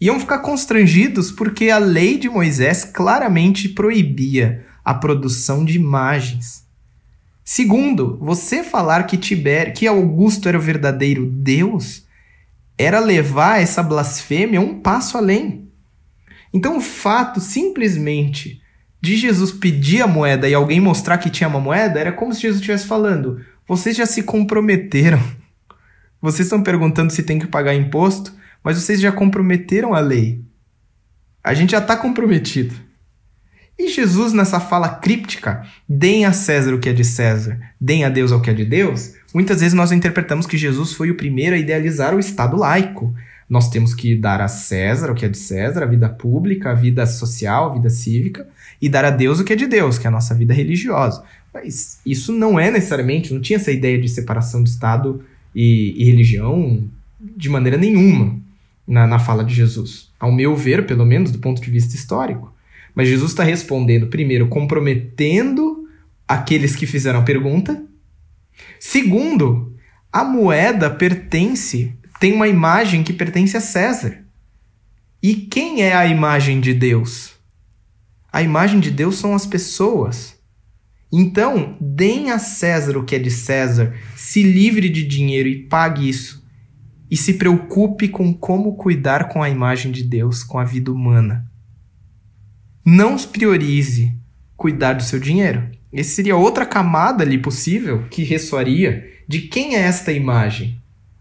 [0.00, 6.64] iam ficar constrangidos porque a lei de Moisés claramente proibia a produção de imagens.
[7.44, 12.06] Segundo, você falar que Tiber, que Augusto era o verdadeiro Deus,
[12.78, 15.68] era levar essa blasfêmia um passo além.
[16.52, 18.62] Então o fato simplesmente
[19.00, 22.42] de Jesus pedir a moeda e alguém mostrar que tinha uma moeda era como se
[22.42, 25.20] Jesus estivesse falando: vocês já se comprometeram.
[26.20, 28.32] Vocês estão perguntando se tem que pagar imposto,
[28.62, 30.40] mas vocês já comprometeram a lei.
[31.42, 32.76] A gente já está comprometido.
[33.82, 38.08] E Jesus, nessa fala críptica, deem a César o que é de César, deem a
[38.08, 41.56] Deus o que é de Deus, muitas vezes nós interpretamos que Jesus foi o primeiro
[41.56, 43.12] a idealizar o Estado laico.
[43.50, 46.74] Nós temos que dar a César o que é de César, a vida pública, a
[46.74, 48.46] vida social, a vida cívica,
[48.80, 51.24] e dar a Deus o que é de Deus, que é a nossa vida religiosa.
[51.52, 56.04] Mas isso não é necessariamente, não tinha essa ideia de separação do Estado e, e
[56.04, 56.84] religião
[57.20, 58.38] de maneira nenhuma
[58.86, 60.08] na, na fala de Jesus.
[60.20, 62.52] Ao meu ver, pelo menos do ponto de vista histórico.
[62.94, 65.88] Mas Jesus está respondendo, primeiro, comprometendo
[66.26, 67.82] aqueles que fizeram a pergunta.
[68.78, 69.74] Segundo,
[70.12, 74.24] a moeda pertence, tem uma imagem que pertence a César.
[75.22, 77.32] E quem é a imagem de Deus?
[78.32, 80.36] A imagem de Deus são as pessoas.
[81.12, 86.08] Então, deem a César o que é de César, se livre de dinheiro e pague
[86.08, 86.42] isso.
[87.10, 91.51] E se preocupe com como cuidar com a imagem de Deus, com a vida humana.
[92.84, 94.12] Não priorize
[94.56, 95.68] cuidar do seu dinheiro.
[95.92, 100.78] Esse seria outra camada ali possível que ressoaria de quem é esta imagem?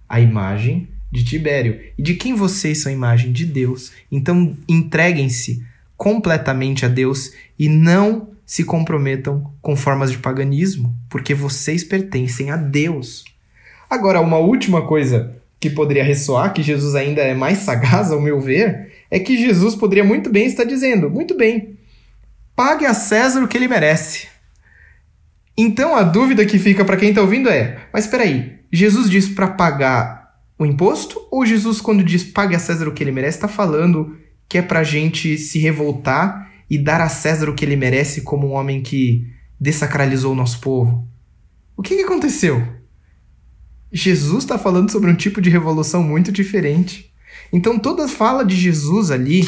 [0.08, 1.80] A imagem de Tibério.
[1.98, 3.92] E de quem vocês são a imagem de Deus.
[4.12, 5.64] Então entreguem-se
[5.98, 12.58] completamente a Deus e não se comprometam com formas de paganismo, porque vocês pertencem a
[12.58, 13.24] Deus.
[13.90, 18.42] Agora, uma última coisa que poderia ressoar, que Jesus ainda é mais sagaz, ao meu
[18.42, 21.78] ver, é que Jesus poderia muito bem estar dizendo: muito bem,
[22.56, 24.28] pague a César o que ele merece.
[25.58, 29.28] Então a dúvida que fica para quem está ouvindo é: mas espera aí, Jesus diz
[29.28, 30.22] para pagar
[30.58, 34.18] o imposto ou Jesus quando diz pague a César o que ele merece está falando
[34.48, 38.48] que é para gente se revoltar e dar a César o que ele merece como
[38.48, 39.28] um homem que
[39.60, 41.08] desacralizou o nosso povo.
[41.76, 42.66] O que, que aconteceu?
[43.92, 47.11] Jesus está falando sobre um tipo de revolução muito diferente.
[47.52, 49.48] Então toda fala de Jesus ali,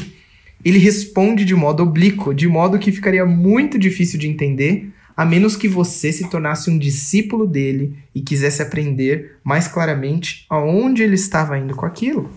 [0.63, 5.55] ele responde de modo oblíquo, de modo que ficaria muito difícil de entender, a menos
[5.55, 11.57] que você se tornasse um discípulo dele e quisesse aprender mais claramente aonde ele estava
[11.57, 12.31] indo com aquilo.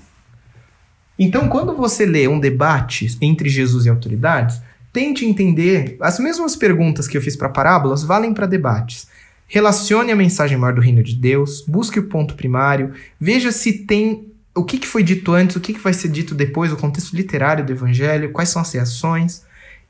[1.18, 4.60] Então, quando você lê um debate entre Jesus e autoridades,
[4.96, 5.98] Tente entender.
[6.00, 9.08] As mesmas perguntas que eu fiz para parábolas valem para debates.
[9.46, 14.32] Relacione a mensagem maior do reino de Deus, busque o ponto primário, veja se tem
[14.56, 17.14] o que, que foi dito antes, o que, que vai ser dito depois, o contexto
[17.14, 19.42] literário do evangelho, quais são as reações,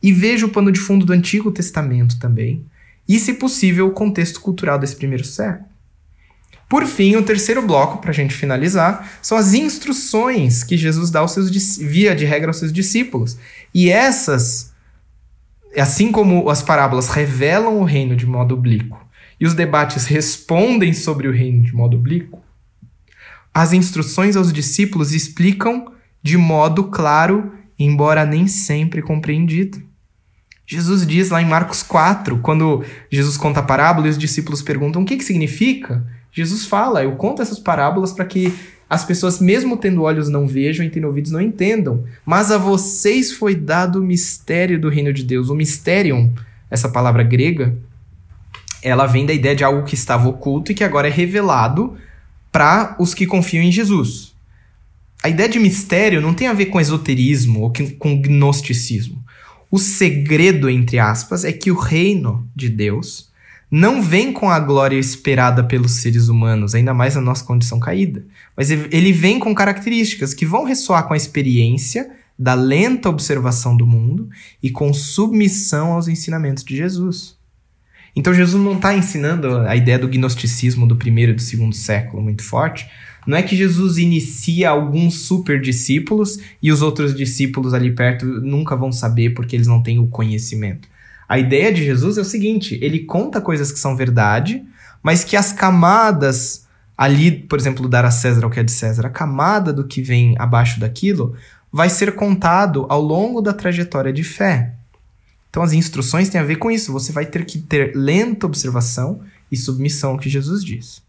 [0.03, 2.64] e veja o pano de fundo do Antigo Testamento também,
[3.09, 5.69] e, se possível, o contexto cultural desse primeiro século.
[6.69, 11.21] Por fim, o terceiro bloco, para a gente finalizar, são as instruções que Jesus dá
[11.21, 13.39] aos seus, via de regra aos seus discípulos.
[13.73, 14.75] E essas
[15.81, 18.99] assim como as parábolas revelam o reino de modo oblíquo
[19.39, 22.43] e os debates respondem sobre o reino de modo oblíquo,
[23.57, 25.90] as instruções aos discípulos explicam
[26.22, 29.82] de modo claro, embora nem sempre compreendido.
[30.66, 35.00] Jesus diz lá em Marcos 4, quando Jesus conta a parábola e os discípulos perguntam
[35.00, 38.52] o que, que significa, Jesus fala: Eu conto essas parábolas para que
[38.90, 42.04] as pessoas, mesmo tendo olhos, não vejam e tendo ouvidos, não entendam.
[42.26, 45.48] Mas a vocês foi dado o mistério do reino de Deus.
[45.48, 46.30] O mysterium,
[46.70, 47.74] essa palavra grega,
[48.82, 51.96] ela vem da ideia de algo que estava oculto e que agora é revelado
[52.57, 54.34] para os que confiam em Jesus.
[55.22, 59.22] A ideia de mistério não tem a ver com esoterismo ou com gnosticismo.
[59.70, 63.28] O segredo, entre aspas, é que o reino de Deus
[63.70, 68.24] não vem com a glória esperada pelos seres humanos, ainda mais na nossa condição caída.
[68.57, 73.86] Mas ele vem com características que vão ressoar com a experiência da lenta observação do
[73.86, 74.30] mundo
[74.62, 77.36] e com submissão aos ensinamentos de Jesus.
[78.17, 82.23] Então Jesus não está ensinando a ideia do gnosticismo do primeiro e do segundo século
[82.23, 82.89] muito forte.
[83.27, 88.75] Não é que Jesus inicia alguns super discípulos e os outros discípulos ali perto nunca
[88.75, 90.89] vão saber porque eles não têm o conhecimento.
[91.29, 94.64] A ideia de Jesus é o seguinte: ele conta coisas que são verdade,
[95.03, 99.07] mas que as camadas ali, por exemplo, dar a César o que é de César,
[99.07, 101.35] a camada do que vem abaixo daquilo
[101.71, 104.76] vai ser contado ao longo da trajetória de fé.
[105.57, 106.92] Então as instruções têm a ver com isso.
[106.92, 111.00] Você vai ter que ter lenta observação e submissão ao que Jesus diz.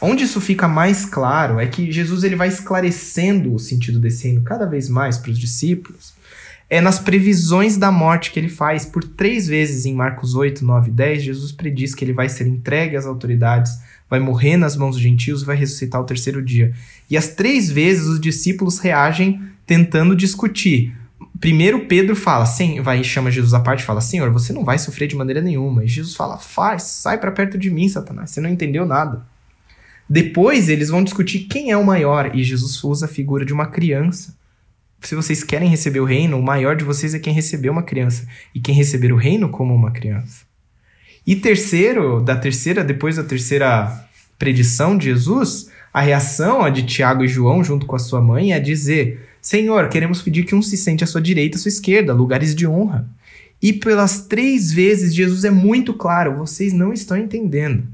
[0.00, 4.42] Onde isso fica mais claro é que Jesus ele vai esclarecendo o sentido desse reino
[4.42, 6.14] cada vez mais para os discípulos.
[6.70, 8.86] É nas previsões da morte que ele faz.
[8.86, 12.46] Por três vezes em Marcos 8, 9 e 10, Jesus prediz que ele vai ser
[12.46, 16.72] entregue às autoridades vai morrer nas mãos dos gentios e vai ressuscitar ao terceiro dia.
[17.08, 20.92] E as três vezes os discípulos reagem tentando discutir.
[21.40, 24.78] Primeiro Pedro fala, sim, vai chama Jesus à parte e fala: "Senhor, você não vai
[24.78, 25.82] sofrer de maneira nenhuma".
[25.84, 28.30] E Jesus fala: "Faz, sai para perto de mim, Satanás.
[28.30, 29.26] Você não entendeu nada".
[30.08, 33.66] Depois eles vão discutir quem é o maior e Jesus usa a figura de uma
[33.66, 34.36] criança.
[35.00, 38.26] Se vocês querem receber o reino, o maior de vocês é quem recebeu uma criança
[38.54, 40.44] e quem receber o reino como uma criança.
[41.26, 44.04] E terceiro, da terceira, depois da terceira
[44.38, 48.60] predição de Jesus, a reação de Tiago e João junto com a sua mãe é
[48.60, 52.54] dizer: Senhor, queremos pedir que um se sente à sua direita, à sua esquerda, lugares
[52.54, 53.08] de honra.
[53.62, 57.86] E pelas três vezes Jesus é muito claro: vocês não estão entendendo.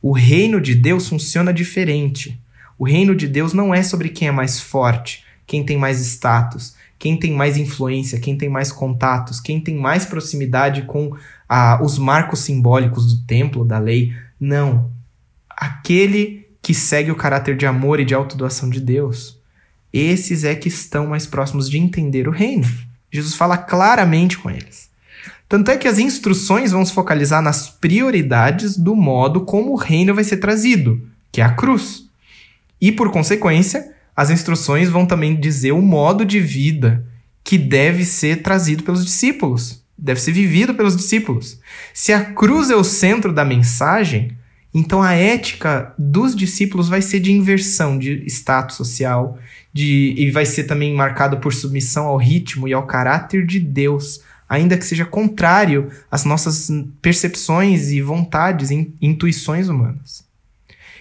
[0.00, 2.40] O reino de Deus funciona diferente.
[2.78, 6.74] O reino de Deus não é sobre quem é mais forte, quem tem mais status,
[6.98, 11.16] quem tem mais influência, quem tem mais contatos, quem tem mais proximidade com
[11.48, 14.12] ah, os marcos simbólicos do templo, da lei.
[14.40, 14.90] Não.
[15.48, 19.40] Aquele que segue o caráter de amor e de autodoação de Deus.
[19.92, 22.66] Esses é que estão mais próximos de entender o reino.
[23.10, 24.90] Jesus fala claramente com eles.
[25.48, 30.14] Tanto é que as instruções vão se focalizar nas prioridades do modo como o reino
[30.14, 32.06] vai ser trazido, que é a cruz.
[32.80, 37.06] E por consequência, as instruções vão também dizer o modo de vida
[37.44, 41.60] que deve ser trazido pelos discípulos, deve ser vivido pelos discípulos.
[41.92, 44.36] Se a cruz é o centro da mensagem,
[44.72, 49.38] então a ética dos discípulos vai ser de inversão de status social,
[49.72, 54.20] de, e vai ser também marcado por submissão ao ritmo e ao caráter de Deus
[54.52, 56.68] ainda que seja contrário às nossas
[57.00, 60.26] percepções e vontades e intuições humanas.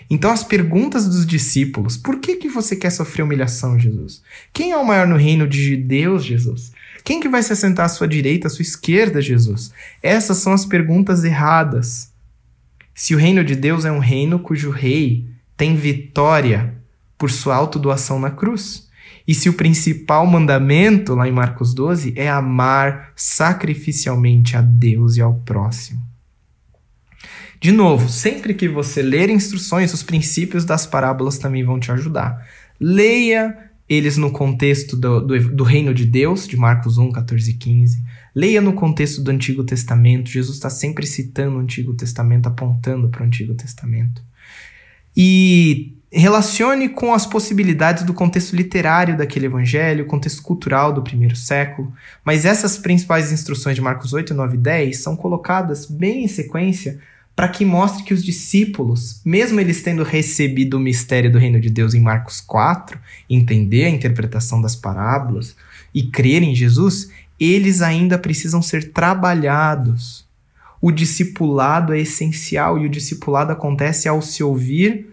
[0.10, 4.22] Então, as perguntas dos discípulos: por que, que você quer sofrer humilhação, Jesus?
[4.54, 6.72] Quem é o maior no reino de Deus, Jesus?
[7.04, 9.74] Quem que vai se assentar à sua direita, à sua esquerda, Jesus?
[10.02, 12.10] Essas são as perguntas erradas.
[12.96, 15.26] Se o reino de Deus é um reino cujo rei
[15.58, 16.74] tem vitória
[17.22, 18.90] por sua autodoação na cruz,
[19.28, 25.22] e se o principal mandamento, lá em Marcos 12, é amar sacrificialmente a Deus e
[25.22, 26.02] ao próximo.
[27.60, 32.44] De novo, sempre que você ler instruções, os princípios das parábolas também vão te ajudar.
[32.80, 37.54] Leia eles no contexto do, do, do, reino de Deus, de Marcos 1, 14 e
[37.54, 38.04] 15.
[38.34, 40.32] Leia no contexto do Antigo Testamento.
[40.32, 44.24] Jesus está sempre citando o Antigo Testamento, apontando para o Antigo Testamento.
[45.16, 51.94] E relacione com as possibilidades do contexto literário daquele evangelho, contexto cultural do primeiro século,
[52.24, 57.00] mas essas principais instruções de Marcos 8, 9 e 10 são colocadas bem em sequência
[57.34, 61.70] para que mostre que os discípulos, mesmo eles tendo recebido o mistério do reino de
[61.70, 63.00] Deus em Marcos 4,
[63.30, 65.56] entender a interpretação das parábolas
[65.94, 67.10] e crer em Jesus,
[67.40, 70.26] eles ainda precisam ser trabalhados.
[70.82, 75.11] O discipulado é essencial e o discipulado acontece ao se ouvir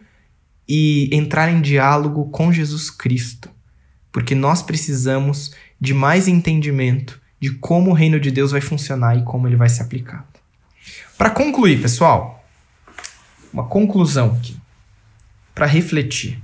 [0.69, 3.49] e entrar em diálogo com Jesus Cristo,
[4.13, 9.23] porque nós precisamos de mais entendimento de como o reino de Deus vai funcionar e
[9.23, 10.27] como ele vai ser aplicado.
[11.17, 12.45] Para concluir, pessoal,
[13.53, 14.57] uma conclusão aqui,
[15.55, 16.43] para refletir.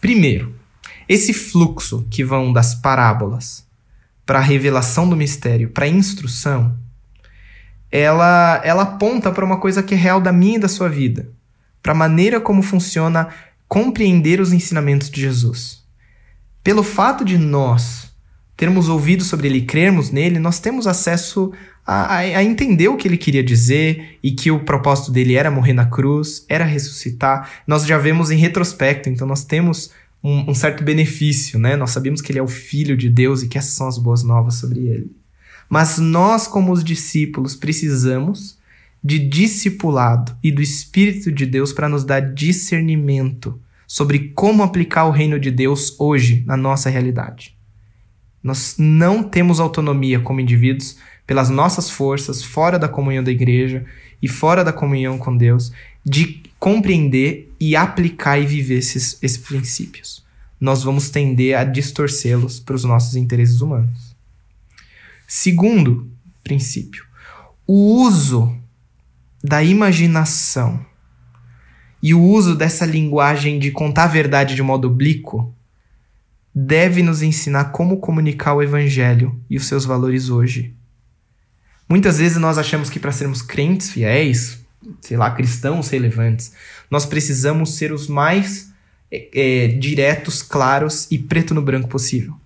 [0.00, 0.54] Primeiro,
[1.08, 3.66] esse fluxo que vão das parábolas
[4.24, 6.78] para a revelação do mistério, para a instrução,
[7.90, 11.28] ela, ela aponta para uma coisa que é real da minha e da sua vida
[11.82, 13.28] para a maneira como funciona
[13.68, 15.82] compreender os ensinamentos de Jesus.
[16.62, 18.10] Pelo fato de nós
[18.56, 21.52] termos ouvido sobre ele e crermos nele, nós temos acesso
[21.86, 25.50] a, a, a, entender o que ele queria dizer e que o propósito dele era
[25.50, 27.50] morrer na cruz, era ressuscitar.
[27.66, 29.90] Nós já vemos em retrospecto, então nós temos
[30.22, 31.74] um, um certo benefício, né?
[31.76, 34.22] Nós sabemos que ele é o Filho de Deus e que essas são as boas
[34.22, 35.10] novas sobre ele.
[35.68, 38.58] Mas nós, como os discípulos, precisamos
[39.02, 45.10] de discipulado e do Espírito de Deus para nos dar discernimento sobre como aplicar o
[45.10, 47.56] reino de Deus hoje na nossa realidade.
[48.42, 50.96] Nós não temos autonomia como indivíduos
[51.26, 53.84] pelas nossas forças, fora da comunhão da igreja
[54.22, 55.72] e fora da comunhão com Deus,
[56.04, 60.24] de compreender e aplicar e viver esses, esses princípios.
[60.60, 64.14] Nós vamos tender a distorcê-los para os nossos interesses humanos.
[65.26, 66.10] Segundo
[66.42, 67.04] princípio,
[67.66, 68.59] o uso
[69.42, 70.84] da imaginação
[72.02, 75.54] e o uso dessa linguagem de contar a verdade de modo oblíquo
[76.54, 80.74] deve nos ensinar como comunicar o evangelho e os seus valores hoje.
[81.88, 84.64] Muitas vezes nós achamos que para sermos crentes fiéis,
[85.00, 86.52] sei lá, cristãos relevantes,
[86.90, 88.70] nós precisamos ser os mais
[89.10, 92.36] é, diretos, claros e preto no branco possível.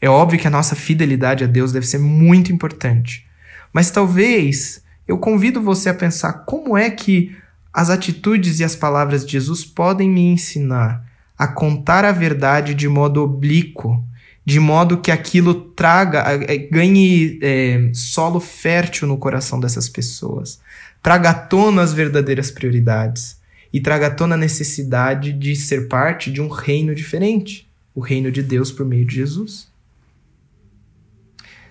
[0.00, 3.26] É óbvio que a nossa fidelidade a Deus deve ser muito importante,
[3.72, 7.34] mas talvez eu convido você a pensar como é que
[7.72, 12.88] as atitudes e as palavras de Jesus podem me ensinar a contar a verdade de
[12.88, 14.04] modo oblíquo,
[14.44, 16.24] de modo que aquilo traga,
[16.70, 20.60] ganhe é, solo fértil no coração dessas pessoas,
[21.02, 23.38] traga à tona as verdadeiras prioridades
[23.72, 28.32] e traga à tona a necessidade de ser parte de um reino diferente, o reino
[28.32, 29.67] de Deus por meio de Jesus.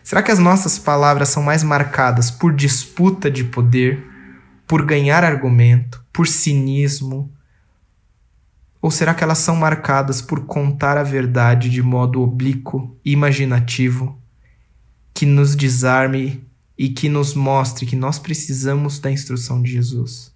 [0.08, 4.02] Será que as nossas palavras são mais marcadas por disputa de poder,
[4.66, 7.30] por ganhar argumento, por cinismo?
[8.82, 14.18] Ou será que elas são marcadas por contar a verdade de modo oblíquo e imaginativo,
[15.14, 16.42] que nos desarme
[16.78, 20.34] e que nos mostre que nós precisamos da instrução de Jesus?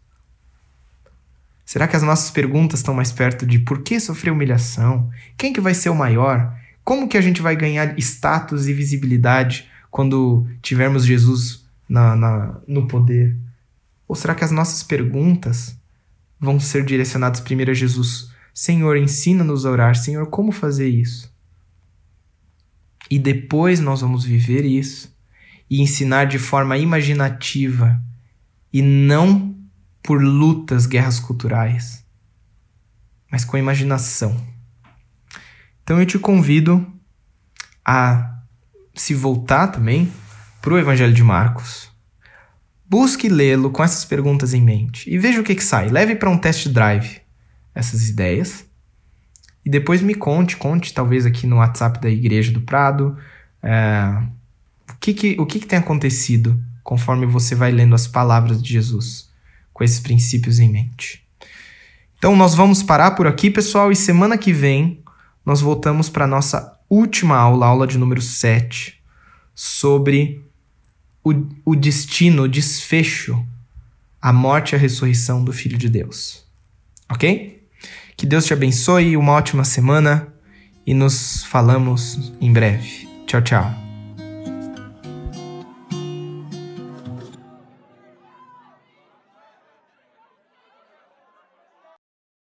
[1.65, 5.09] Será que as nossas perguntas estão mais perto de por que sofrer humilhação?
[5.37, 6.59] Quem que vai ser o maior?
[6.83, 12.87] Como que a gente vai ganhar status e visibilidade quando tivermos Jesus na, na, no
[12.87, 13.37] poder?
[14.07, 15.77] Ou será que as nossas perguntas
[16.39, 18.31] vão ser direcionadas primeiro a Jesus?
[18.53, 19.95] Senhor, ensina-nos a orar.
[19.95, 21.31] Senhor, como fazer isso?
[23.09, 25.11] E depois nós vamos viver isso.
[25.69, 28.03] e ensinar de forma imaginativa
[28.73, 29.55] e não
[30.03, 32.05] por lutas, guerras culturais,
[33.31, 34.35] mas com imaginação.
[35.91, 36.87] Então eu te convido
[37.83, 38.39] a
[38.95, 40.09] se voltar também
[40.61, 41.91] para o Evangelho de Marcos.
[42.89, 45.89] Busque lê-lo com essas perguntas em mente e veja o que, que sai.
[45.89, 47.19] Leve para um test drive
[47.75, 48.63] essas ideias
[49.65, 53.17] e depois me conte, conte talvez aqui no WhatsApp da Igreja do Prado,
[53.61, 54.23] é,
[54.89, 58.71] o, que, que, o que, que tem acontecido conforme você vai lendo as palavras de
[58.71, 59.29] Jesus
[59.73, 61.21] com esses princípios em mente.
[62.17, 65.00] Então nós vamos parar por aqui, pessoal, e semana que vem
[65.45, 69.01] nós voltamos para a nossa última aula, aula de número 7,
[69.55, 70.43] sobre
[71.23, 71.33] o,
[71.65, 73.45] o destino, o desfecho,
[74.21, 76.43] a morte e a ressurreição do Filho de Deus.
[77.09, 77.67] Ok?
[78.15, 80.27] Que Deus te abençoe, uma ótima semana
[80.85, 83.07] e nos falamos em breve.
[83.25, 83.80] Tchau, tchau.